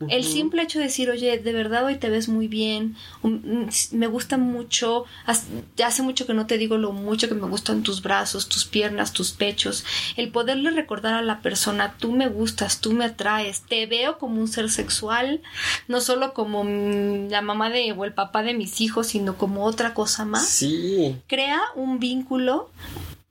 [0.08, 4.08] El simple hecho de decir, oye, de verdad hoy te ves muy bien, mm, me
[4.08, 8.47] gusta mucho, hace mucho que no te digo lo mucho que me gustan tus brazos,
[8.47, 9.84] tus piernas, tus pechos,
[10.16, 14.39] el poderle recordar a la persona, tú me gustas, tú me atraes, te veo como
[14.39, 15.41] un ser sexual,
[15.89, 19.93] no solo como la mamá de o el papá de mis hijos, sino como otra
[19.93, 20.47] cosa más.
[20.47, 21.18] Sí.
[21.28, 22.70] Crea un vínculo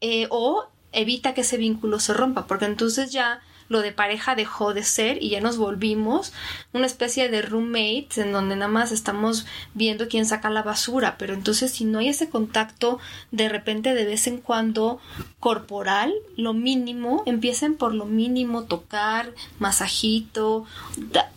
[0.03, 4.75] eh, o evita que ese vínculo se rompa, porque entonces ya lo de pareja dejó
[4.75, 6.33] de ser y ya nos volvimos
[6.73, 11.35] una especie de roommates en donde nada más estamos viendo quién saca la basura, pero
[11.35, 12.99] entonces si no hay ese contacto
[13.31, 15.01] de repente de vez en cuando
[15.41, 20.65] corporal, lo mínimo, empiecen por lo mínimo, tocar, masajito,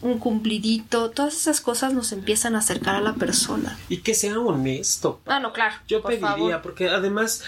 [0.02, 3.78] un cumplidito, todas esas cosas nos empiezan a acercar a la persona.
[3.90, 5.22] Y que sea honesto.
[5.26, 5.76] Ah, no, claro.
[5.88, 7.44] Yo pediría, porque además,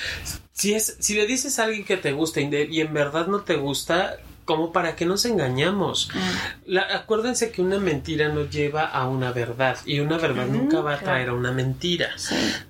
[0.52, 3.56] si es, si le dices a alguien que te gusta y en verdad no te
[3.56, 6.10] gusta, como para que nos engañamos.
[6.14, 6.78] Mm.
[6.94, 11.00] acuérdense que una mentira no lleva a una verdad y una verdad nunca va a
[11.00, 12.10] traer a una mentira.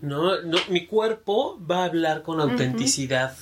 [0.01, 0.41] ¿no?
[0.41, 0.57] ¿no?
[0.69, 3.35] Mi cuerpo va a hablar con autenticidad.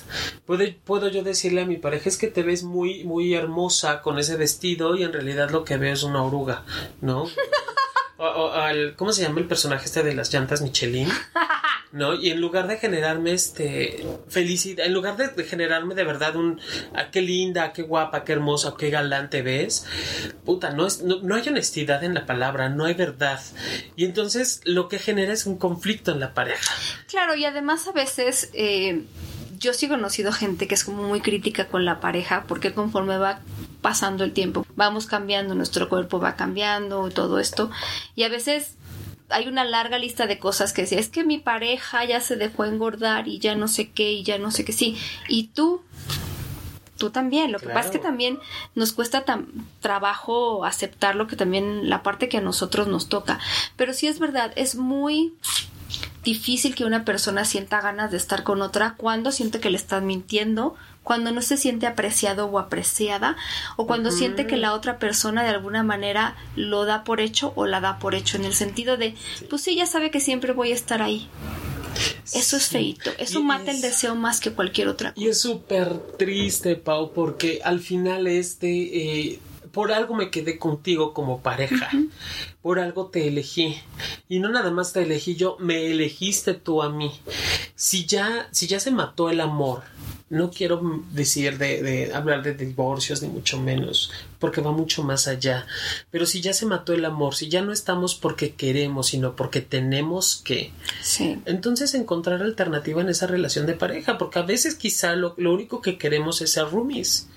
[0.46, 4.20] ¿Puedo, puedo yo decirle a mi pareja es que te ves muy, muy hermosa con
[4.20, 6.64] ese vestido y en realidad lo que veo es una oruga,
[7.02, 7.26] ¿no?
[8.22, 11.10] o, al, ¿Cómo se llama el personaje este de las llantas Michelin?
[11.92, 12.16] ¿no?
[12.16, 16.60] Y en lugar de generarme este felicidad, en lugar de generarme de verdad un
[16.96, 19.86] ah, qué linda, qué guapa, qué hermosa, qué galante ves,
[20.46, 23.42] puta, no, es, no, hay honestidad en la palabra, no hay verdad.
[23.96, 26.74] Y entonces lo que genera es un conflicto en la pareja.
[27.08, 29.04] Claro, y además a veces eh,
[29.62, 33.18] yo sí he conocido gente que es como muy crítica con la pareja porque conforme
[33.18, 33.40] va
[33.82, 37.70] pasando el tiempo, vamos cambiando, nuestro cuerpo va cambiando, todo esto,
[38.16, 38.76] y a veces
[39.30, 42.66] hay una larga lista de cosas que decía, es que mi pareja ya se dejó
[42.66, 44.98] engordar y ya no sé qué y ya no sé qué, sí.
[45.30, 45.82] Y tú,
[46.98, 47.52] tú también.
[47.52, 48.40] Lo que pasa es que también
[48.76, 49.24] nos cuesta
[49.80, 53.40] trabajo aceptar lo que también la parte que a nosotros nos toca.
[53.78, 55.34] Pero sí es verdad, es muy
[56.24, 60.06] difícil que una persona sienta ganas de estar con otra cuando siente que le están
[60.06, 63.36] mintiendo cuando no se siente apreciado o apreciada
[63.76, 67.66] o cuando siente que la otra persona de alguna manera lo da por hecho o
[67.66, 69.16] la da por hecho en el sentido de
[69.50, 71.28] pues sí ya sabe que siempre voy a estar ahí.
[72.34, 75.26] Eso es feito, eso mata el deseo más que cualquier otra cosa.
[75.26, 79.40] Y es súper triste, Pau, porque al final este, eh,
[79.72, 81.90] por algo me quedé contigo como pareja,
[82.62, 83.78] por algo te elegí.
[84.30, 87.12] Y no nada más te elegí yo, me elegiste tú a mí.
[87.76, 89.84] Si ya, si ya se mató el amor,
[90.30, 94.12] no quiero decir de, de, hablar de divorcios ni mucho menos,
[94.42, 95.66] porque va mucho más allá.
[96.10, 99.62] Pero si ya se mató el amor, si ya no estamos porque queremos, sino porque
[99.62, 101.40] tenemos que, sí.
[101.46, 105.98] entonces encontrar alternativa en esa relación de pareja, porque a veces quizá lo, único que
[105.98, 107.30] queremos es ser roomies,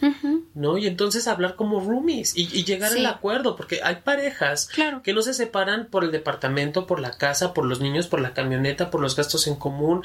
[0.55, 0.79] ¿no?
[0.79, 4.71] Y entonces hablar como roomies y, llegar al acuerdo, porque hay parejas
[5.03, 8.33] que no se separan por el departamento, por la casa, por los niños, por la
[8.33, 10.03] camioneta, por los gastos en común,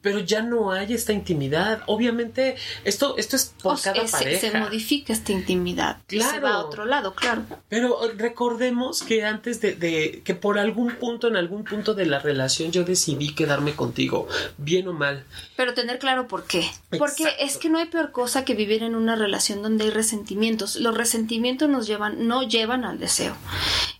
[0.00, 1.82] pero ya no hay esta intimidad.
[1.86, 4.50] Obviamente esto, esto es por cada pareja.
[4.50, 5.98] Se modifica esta intimidad.
[6.08, 6.31] Claro.
[6.32, 7.42] Se va a otro lado, claro.
[7.68, 12.70] Pero recordemos que antes de, que por algún punto, en algún punto de la relación,
[12.70, 14.28] yo decidí quedarme contigo,
[14.58, 15.24] bien o mal.
[15.56, 16.70] Pero tener claro por qué.
[16.98, 19.90] Porque es que no hay peor cosa que vivir en una relación donde donde hay
[19.90, 20.76] resentimientos.
[20.76, 23.34] Los resentimientos nos llevan, no llevan al deseo.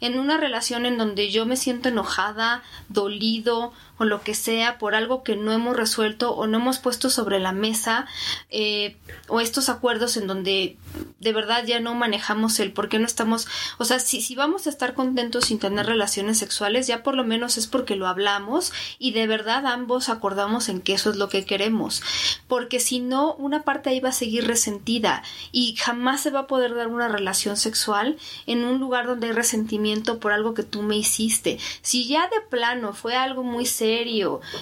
[0.01, 3.73] En una relación en donde yo me siento enojada, dolido
[4.03, 7.39] o lo que sea por algo que no hemos resuelto o no hemos puesto sobre
[7.39, 8.07] la mesa
[8.51, 8.97] eh,
[9.29, 10.77] o estos acuerdos en donde
[11.21, 13.47] de verdad ya no manejamos el por qué no estamos,
[13.79, 17.23] o sea, si, si vamos a estar contentos sin tener relaciones sexuales, ya por lo
[17.23, 21.29] menos es porque lo hablamos y de verdad ambos acordamos en que eso es lo
[21.29, 22.03] que queremos,
[22.49, 25.23] porque si no, una parte ahí va a seguir resentida
[25.53, 29.33] y jamás se va a poder dar una relación sexual en un lugar donde hay
[29.33, 31.59] resentimiento por algo que tú me hiciste.
[31.83, 33.92] Si ya de plano fue algo muy serio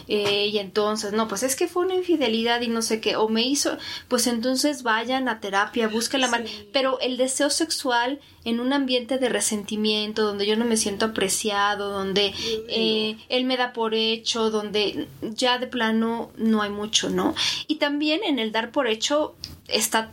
[0.08, 3.28] eh, y entonces, no, pues es que fue una infidelidad y no sé qué, o
[3.28, 3.76] me hizo,
[4.08, 9.18] pues entonces vayan a terapia, busquen la manera pero el deseo sexual en un ambiente
[9.18, 12.32] de resentimiento, donde yo no me siento apreciado, donde
[12.68, 17.34] eh, él me da por hecho, donde ya de plano no hay mucho, ¿no?
[17.66, 19.34] Y también en el dar por hecho
[19.68, 20.10] está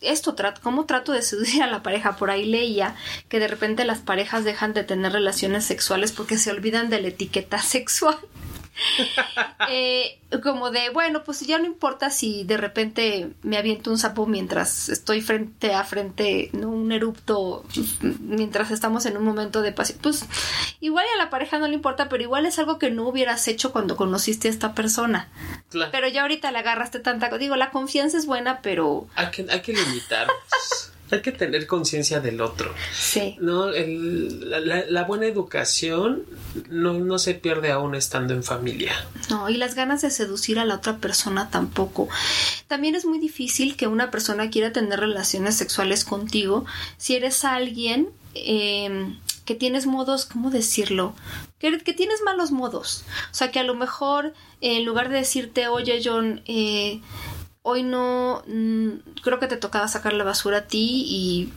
[0.00, 2.16] esto, ¿cómo trato de seducir a la pareja?
[2.16, 2.94] Por ahí leía
[3.28, 7.08] que de repente las parejas dejan de tener relaciones sexuales porque se olvidan de la
[7.08, 8.18] etiqueta sexual.
[9.70, 14.26] eh, como de, bueno, pues ya no importa si de repente me aviento un sapo
[14.26, 16.70] mientras estoy frente a frente, ¿no?
[16.70, 17.64] un erupto,
[18.20, 19.98] mientras estamos en un momento de pasión.
[20.02, 20.26] Pues
[20.80, 23.72] igual a la pareja no le importa, pero igual es algo que no hubieras hecho
[23.72, 25.28] cuando conociste a esta persona.
[25.92, 27.36] Pero ya ahorita le agarraste tanta...
[27.38, 29.08] Digo, la confianza es buena, pero...
[29.14, 30.28] Hay que, hay que limitar.
[31.10, 32.74] Hay que tener conciencia del otro.
[32.92, 33.36] Sí.
[33.40, 33.70] ¿no?
[33.70, 36.24] la, buena educación
[36.68, 38.92] no, no se pierde aún estando en familia.
[39.30, 42.08] No, y las ganas de seducir a la otra persona tampoco.
[42.66, 46.64] También es muy difícil que una persona quiera tener relaciones sexuales contigo
[46.96, 51.14] si eres alguien em, que tienes modos, ¿cómo decirlo?
[51.58, 53.04] Que, que, tienes malos modos.
[53.30, 57.00] O sea, que a lo mejor en lugar de decirte, oye John, eh,
[57.68, 58.90] hoy no mm,
[59.24, 61.52] creo que te tocaba sacar la basura a ti y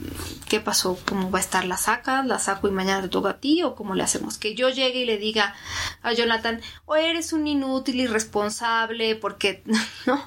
[0.50, 3.38] qué pasó, cómo va a estar la saca, la saco y mañana te toca a
[3.38, 4.40] ti o cómo le hacemos.
[4.40, 5.54] Que yo llegue y le diga
[6.02, 9.62] a Jonathan o eres un inútil irresponsable porque
[10.08, 10.20] no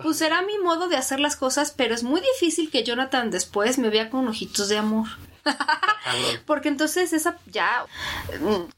[0.00, 3.78] pues será mi modo de hacer las cosas pero es muy difícil que Jonathan después
[3.78, 5.08] me vea con ojitos de amor
[6.46, 7.84] Porque entonces esa ya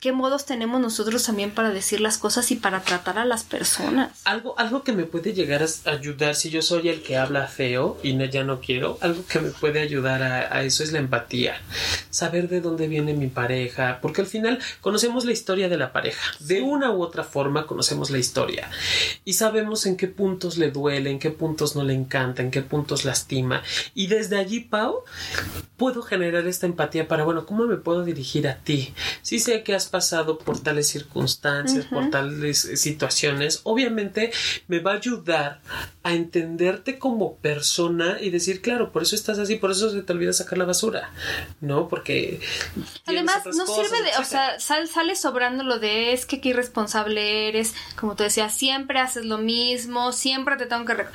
[0.00, 4.20] qué modos tenemos nosotros también para decir las cosas y para tratar a las personas.
[4.24, 7.98] Algo algo que me puede llegar a ayudar si yo soy el que habla feo
[8.02, 11.60] y no, ya no quiero, algo que me puede ayudar a, eso es la empatía.
[12.10, 16.32] Saber de dónde viene mi pareja, porque al final conocemos la historia de la pareja.
[16.40, 18.70] De una u otra forma conocemos la historia
[19.24, 22.62] y sabemos en qué puntos le duele, en qué puntos no le encanta, en qué
[22.62, 23.62] puntos lastima
[23.94, 25.04] y desde allí, Pau,
[25.76, 28.92] puedo generar esta empatía para, bueno, ¿cómo me puedo dirigir a ti?
[29.22, 34.30] Si sé que has pasado por tales circunstancias, por tales eh, situaciones, obviamente
[34.68, 35.62] me va a ayudar
[36.02, 40.12] a entenderte como persona y decir, claro, por eso estás así, por eso se te
[40.12, 41.10] olvida sacar la basura,
[41.62, 41.88] ¿no?
[41.88, 42.40] Porque...
[43.06, 47.74] Además, no sirve de, o sea, sale sobrando lo de es que qué irresponsable eres,
[47.98, 51.06] como te decía, siempre haces lo mismo, siempre te tengo que...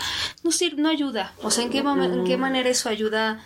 [0.44, 3.44] No sirve, no ayuda, o sea, ¿en qué, ¿en qué manera eso ayuda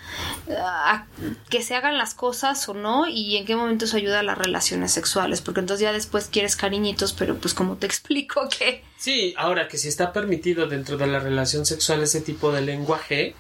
[0.50, 1.06] a
[1.50, 4.92] que se las cosas o no y en qué momento eso ayuda a las relaciones
[4.92, 8.84] sexuales, porque entonces ya después quieres cariñitos, pero pues como te explico que...
[8.98, 13.36] Sí, ahora que si está permitido dentro de la relación sexual ese tipo de lenguaje,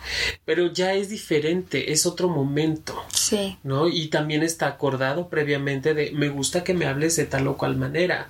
[0.45, 3.04] pero ya es diferente, es otro momento.
[3.14, 3.58] Sí.
[3.64, 3.89] ¿No?
[3.89, 7.76] Y también está acordado previamente de me gusta que me hables de tal o cual
[7.76, 8.30] manera,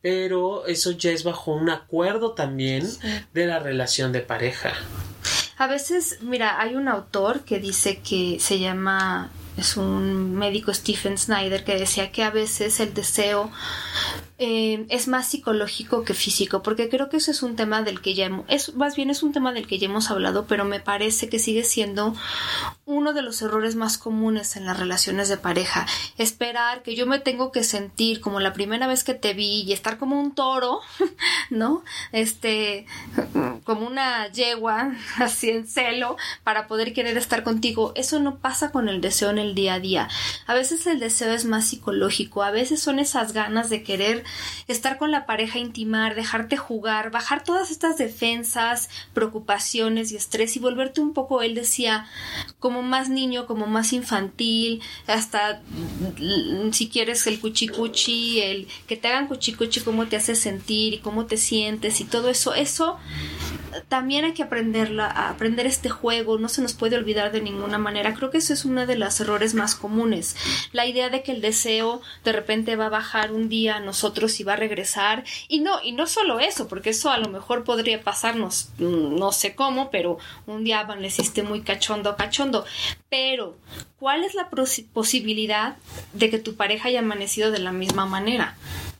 [0.00, 2.88] pero eso ya es bajo un acuerdo también
[3.32, 4.72] de la relación de pareja.
[5.56, 11.16] A veces, mira, hay un autor que dice que se llama es un médico Stephen
[11.18, 13.50] Snyder que decía que a veces el deseo
[14.36, 18.14] eh, es más psicológico que físico, porque creo que eso es un tema del que
[18.14, 20.80] ya hemos, es, más bien es un tema del que ya hemos hablado, pero me
[20.80, 22.14] parece que sigue siendo
[22.84, 25.86] uno de los errores más comunes en las relaciones de pareja.
[26.18, 29.72] Esperar que yo me tengo que sentir como la primera vez que te vi y
[29.72, 30.80] estar como un toro,
[31.50, 31.84] ¿no?
[32.10, 32.86] Este,
[33.62, 37.92] como una yegua, así en celo, para poder querer estar contigo.
[37.94, 40.08] Eso no pasa con el deseo en el día a día.
[40.46, 44.23] A veces el deseo es más psicológico, a veces son esas ganas de querer
[44.68, 50.60] estar con la pareja, intimar, dejarte jugar, bajar todas estas defensas, preocupaciones y estrés y
[50.60, 52.06] volverte un poco, él decía,
[52.58, 55.62] como más niño, como más infantil, hasta
[56.18, 60.98] mm, si quieres el cuchicuchi, el que te hagan cuchicuchi, cómo te hace sentir y
[60.98, 62.98] cómo te sientes y todo eso, eso
[63.88, 67.78] también hay que aprenderla, a aprender este juego, no se nos puede olvidar de ninguna
[67.78, 68.14] manera.
[68.14, 70.36] Creo que ese es uno de los errores más comunes.
[70.72, 74.38] La idea de que el deseo de repente va a bajar un día a nosotros
[74.40, 75.24] y va a regresar.
[75.48, 79.32] Y no, y no solo eso, porque eso a lo mejor podría pasarnos, mm, no
[79.32, 82.64] sé cómo, pero un día amaneciste muy cachondo, cachondo.
[83.08, 83.56] Pero,
[83.98, 84.48] ¿cuál es la
[84.92, 85.76] posibilidad
[86.12, 88.56] de que tu pareja haya amanecido de la misma manera?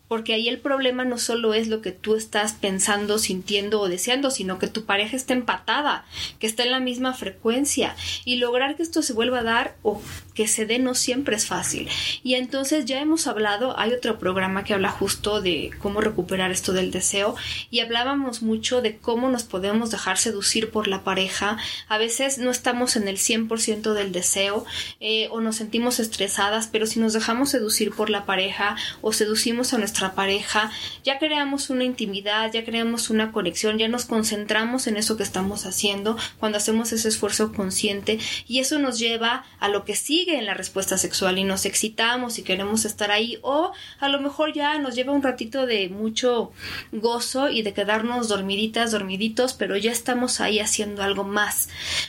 [0.08, 4.30] Porque ahí el problema no solo es lo que tú estás pensando, sintiendo o deseando,
[4.30, 6.04] sino que tu pareja está empatada,
[6.38, 7.96] que está en la misma frecuencia.
[8.24, 10.00] Y lograr que esto se vuelva a dar o
[10.34, 11.88] que se dé no siempre es fácil.
[12.22, 16.72] Y entonces ya hemos hablado, hay otro programa que habla justo de cómo recuperar esto
[16.72, 17.36] del deseo
[17.70, 21.56] y hablábamos mucho de cómo nos podemos dejar seducir por la pareja.
[21.88, 24.64] A veces no estamos en el 100% del deseo
[25.00, 29.72] eh, o nos sentimos estresadas, pero si nos dejamos seducir por la pareja o seducimos
[29.72, 30.70] a nuestra pareja,
[31.04, 35.66] ya creamos una intimidad, ya creamos una conexión, ya nos concentramos en eso que estamos
[35.66, 40.46] haciendo cuando hacemos ese esfuerzo consciente y eso nos lleva a lo que sí en
[40.46, 44.78] la respuesta sexual y nos excitamos y queremos estar ahí o a lo mejor ya
[44.78, 46.52] nos lleva un ratito de mucho
[46.92, 51.68] gozo y de quedarnos dormiditas, dormiditos, pero ya estamos ahí haciendo algo más.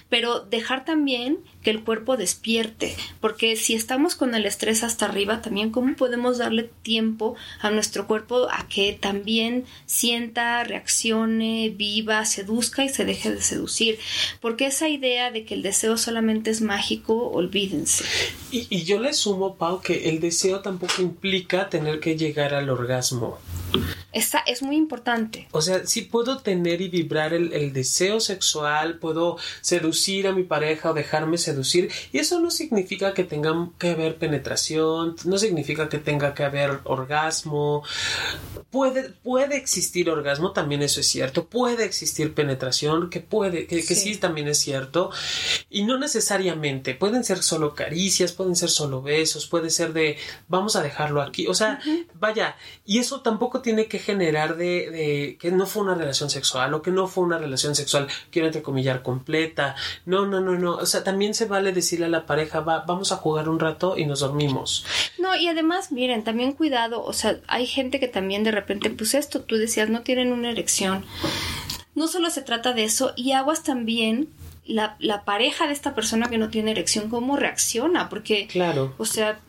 [0.09, 5.41] Pero dejar también que el cuerpo despierte, porque si estamos con el estrés hasta arriba,
[5.41, 12.85] también cómo podemos darle tiempo a nuestro cuerpo a que también sienta, reaccione, viva, seduzca
[12.85, 13.97] y se deje de seducir,
[14.41, 18.05] porque esa idea de que el deseo solamente es mágico, olvídense.
[18.51, 22.69] Y, y yo le sumo, Pau, que el deseo tampoco implica tener que llegar al
[22.69, 23.39] orgasmo.
[24.11, 25.47] Esa es muy importante.
[25.51, 30.43] O sea, sí puedo tener y vibrar el, el, deseo sexual, puedo seducir a mi
[30.43, 31.91] pareja o dejarme seducir.
[32.11, 36.79] Y eso no significa que tenga que haber penetración, no significa que tenga que haber
[36.83, 37.83] orgasmo.
[38.69, 41.47] Puede, puede existir orgasmo, también eso es cierto.
[41.47, 44.13] Puede existir penetración, que puede, que, que sí.
[44.13, 45.11] sí también es cierto.
[45.69, 50.17] Y no necesariamente, pueden ser solo caricias, pueden ser solo besos, puede ser de
[50.47, 51.47] vamos a dejarlo aquí.
[51.47, 52.07] O sea, uh -huh.
[52.13, 52.55] vaya,
[52.85, 56.83] y eso tampoco tiene que generar de, de, que no fue una relación sexual o
[56.83, 59.75] que no fue una relación sexual, quiero entrecomillar, completa.
[60.05, 60.75] No, no, no, no.
[60.75, 63.97] O sea, también se vale decirle a la pareja, va, vamos a jugar un rato
[63.97, 64.85] y nos dormimos.
[65.17, 69.15] No, y además, miren, también cuidado, o sea, hay gente que también de repente, pues
[69.15, 71.03] esto, tú decías, no tienen una erección.
[71.95, 74.29] No solo se trata de eso, y aguas también
[74.63, 78.93] la, la pareja de esta persona que no tiene erección, cómo reacciona, porque, claro.
[78.99, 79.39] o sea,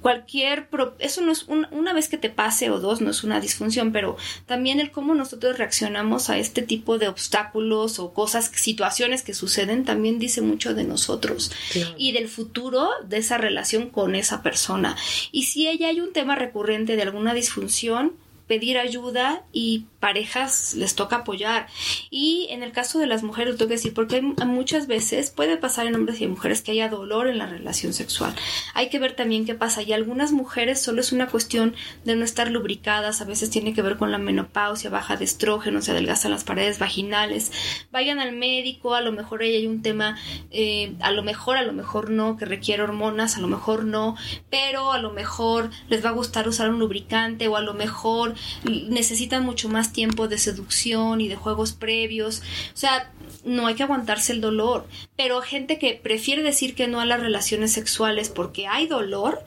[0.00, 0.68] cualquier
[0.98, 3.92] eso no es un, una vez que te pase o dos no es una disfunción
[3.92, 9.34] pero también el cómo nosotros reaccionamos a este tipo de obstáculos o cosas situaciones que
[9.34, 11.50] suceden también dice mucho de nosotros
[11.96, 14.96] y del futuro de esa relación con esa persona.
[15.32, 18.14] Y si ella hay un tema recurrente de alguna disfunción
[18.48, 21.66] pedir ayuda y parejas les toca apoyar.
[22.10, 25.30] Y en el caso de las mujeres, lo tengo que decir, porque hay, muchas veces
[25.30, 28.34] puede pasar en hombres y en mujeres que haya dolor en la relación sexual.
[28.74, 29.82] Hay que ver también qué pasa.
[29.82, 31.74] Y algunas mujeres solo es una cuestión
[32.04, 35.82] de no estar lubricadas, a veces tiene que ver con la menopausia, baja de estrógeno,
[35.82, 37.52] se adelgazan las paredes vaginales.
[37.90, 40.16] Vayan al médico, a lo mejor ahí hay un tema,
[40.50, 44.16] eh, a lo mejor, a lo mejor no, que requiere hormonas, a lo mejor no,
[44.50, 48.34] pero a lo mejor les va a gustar usar un lubricante o a lo mejor
[48.64, 52.42] necesitan mucho más tiempo de seducción y de juegos previos.
[52.74, 53.12] O sea,
[53.44, 54.86] no hay que aguantarse el dolor.
[55.16, 59.42] Pero gente que prefiere decir que no a las relaciones sexuales porque hay dolor,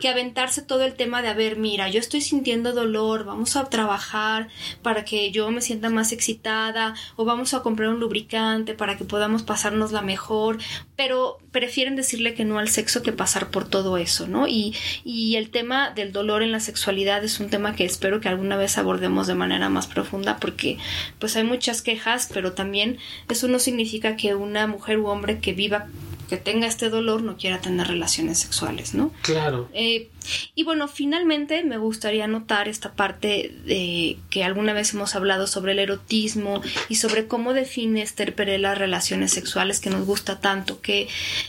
[0.00, 3.68] que aventarse todo el tema de, a ver, mira, yo estoy sintiendo dolor, vamos a
[3.68, 4.48] trabajar
[4.82, 9.04] para que yo me sienta más excitada o vamos a comprar un lubricante para que
[9.04, 10.58] podamos pasarnos la mejor,
[10.96, 14.46] pero prefieren decirle que no al sexo que pasar por todo eso, ¿no?
[14.46, 14.74] Y,
[15.04, 18.56] y el tema del dolor en la sexualidad es un tema que espero que alguna
[18.56, 20.78] vez abordemos de manera más profunda porque
[21.18, 25.52] pues hay muchas quejas, pero también eso no significa que una mujer u hombre que
[25.52, 25.86] viva
[26.32, 29.12] que tenga este dolor no quiera tener relaciones sexuales, ¿no?
[29.20, 29.68] Claro.
[29.74, 30.08] Eh,
[30.54, 35.72] y bueno, finalmente me gustaría notar esta parte de que alguna vez hemos hablado sobre
[35.72, 40.80] el erotismo y sobre cómo define Esther Perel las relaciones sexuales que nos gusta tanto,
[40.80, 41.06] que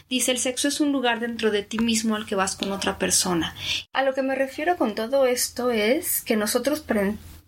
[0.09, 2.97] dice el sexo es un lugar dentro de ti mismo al que vas con otra
[2.97, 3.55] persona.
[3.93, 6.81] A lo que me refiero con todo esto es que nosotros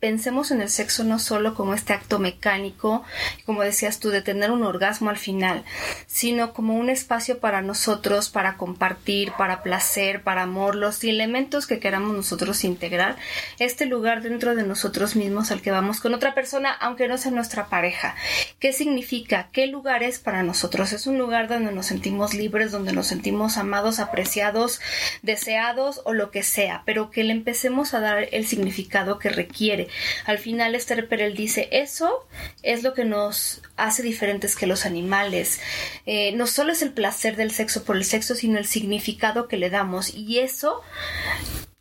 [0.06, 3.04] pensemos en el sexo no solo como este acto mecánico,
[3.44, 5.64] como decías tú, de tener un orgasmo al final,
[6.06, 11.80] sino como un espacio para nosotros, para compartir, para placer, para amor, los elementos que
[11.80, 13.16] queramos nosotros integrar,
[13.58, 17.32] este lugar dentro de nosotros mismos al que vamos con otra persona, aunque no sea
[17.32, 18.14] nuestra pareja.
[18.60, 19.50] ¿Qué significa?
[19.52, 20.94] ¿Qué lugar es para nosotros?
[20.94, 24.82] Es un lugar donde nos sentimos libres, donde nos sentimos amados, apreciados,
[25.24, 29.88] deseados o lo que sea, pero que le empecemos a dar el significado que requiere
[30.26, 32.28] al final Esther Perel dice, eso
[32.64, 35.60] es lo que nos hace diferentes que los animales.
[36.06, 39.58] Eh, no solo es el placer del sexo por el sexo, sino el significado que
[39.58, 40.14] le damos.
[40.14, 40.82] Y eso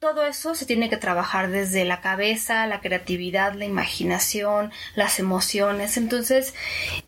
[0.05, 5.97] todo eso se tiene que trabajar desde la cabeza, la creatividad, la imaginación, las emociones.
[5.97, 6.53] Entonces,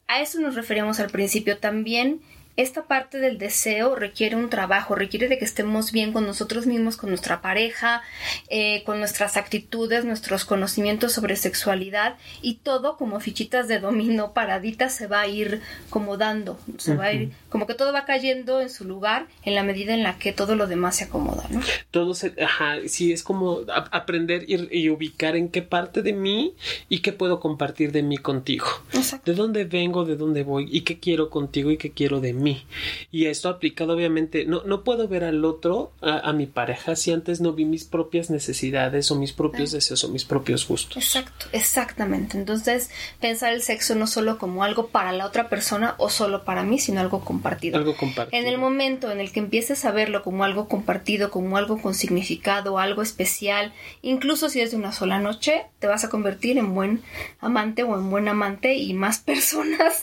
[0.06, 2.22] a eso nos referíamos al principio también
[2.56, 6.96] esta parte del deseo requiere un trabajo, requiere de que estemos bien con nosotros mismos,
[6.96, 8.02] con nuestra pareja,
[8.48, 14.94] eh, con nuestras actitudes, nuestros conocimientos sobre sexualidad y todo como fichitas de dominó paraditas
[14.94, 18.60] se va a ir como dando, se va a ir, como que todo va cayendo
[18.60, 21.62] en su lugar en la medida en la que todo lo demás se acomoda, ¿no?
[21.90, 26.54] Todo se, ajá, sí, es como aprender y, ubicar en qué parte de mí
[26.90, 28.66] y qué puedo compartir de mí contigo.
[28.92, 29.30] Exacto.
[29.30, 32.66] De dónde vengo, de dónde voy y qué quiero contigo y qué quiero de mí
[33.10, 37.40] y esto aplicado obviamente, no, no puedo ver al otro, a, mi pareja, si antes
[37.40, 40.96] no vi mis propias necesidades o mis propios deseos o mis propios gustos.
[40.96, 42.36] Exacto, exactamente.
[42.36, 42.90] Entonces,
[43.20, 46.78] pensar el sexo no solo como algo para la otra persona o solo para mí,
[46.78, 47.45] sino algo compartido.
[47.76, 48.40] Algo compartido.
[48.40, 51.94] En el momento en el que empieces a verlo como algo compartido, como algo con
[51.94, 53.72] significado, algo especial,
[54.02, 57.02] incluso si es de una sola noche, te vas a convertir en buen
[57.40, 60.02] amante o en buen amante y más personas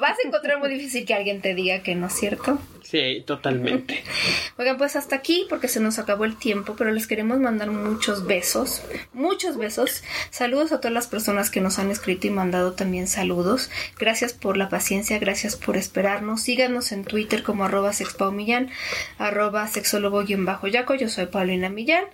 [0.00, 2.58] vas a encontrar muy difícil que alguien te diga que no es cierto.
[2.82, 4.02] Sí, totalmente.
[4.58, 8.26] Oigan, pues hasta aquí porque se nos acabó el tiempo, pero les queremos mandar muchos
[8.26, 8.82] besos,
[9.14, 10.02] muchos besos.
[10.30, 13.70] Saludos a todas las personas que nos han escrito y mandado también saludos.
[13.98, 16.42] Gracias por la paciencia, gracias por esperarnos.
[16.62, 18.70] Síganos en Twitter como arroba sexpaumillán,
[19.18, 20.94] arroba sexólogo-yaco.
[20.94, 22.04] Yo soy Paulina Millán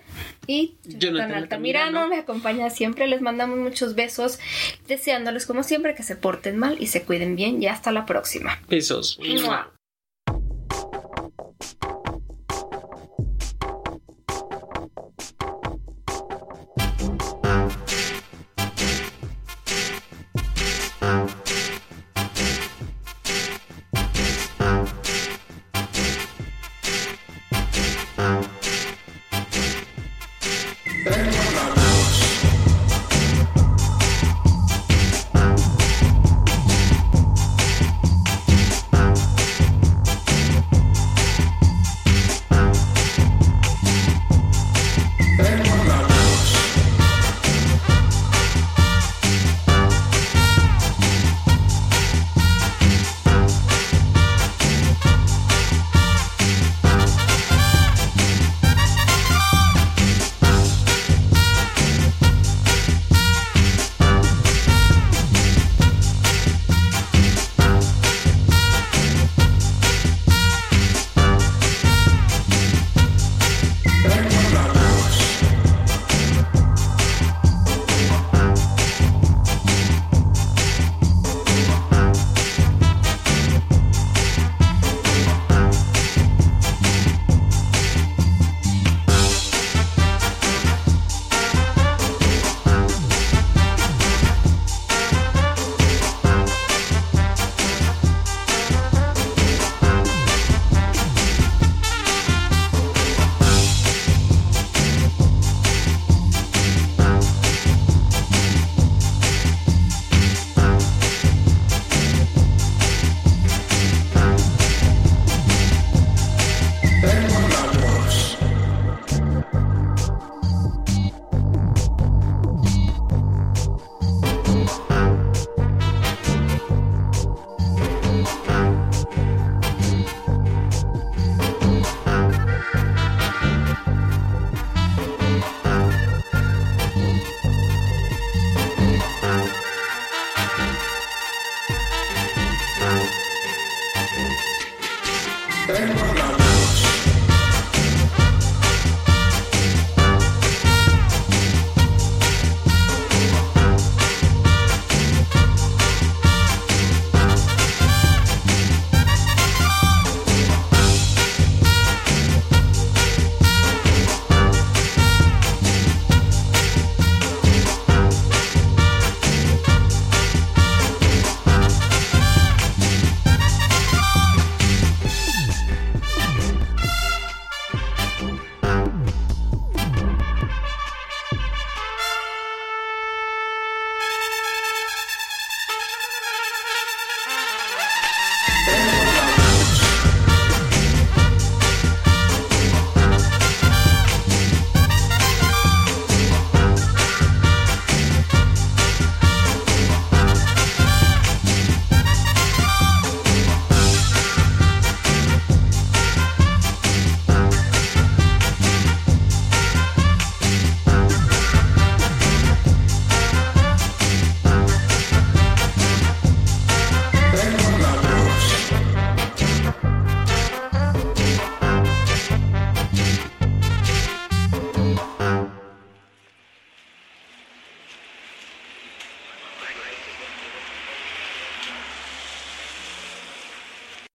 [0.47, 3.05] y Jonathan Altamirano me acompaña siempre.
[3.05, 4.39] Les mandamos muchos besos,
[4.87, 7.61] deseándoles como siempre que se porten mal y se cuiden bien.
[7.61, 8.59] Y hasta la próxima.
[8.67, 9.19] Besos.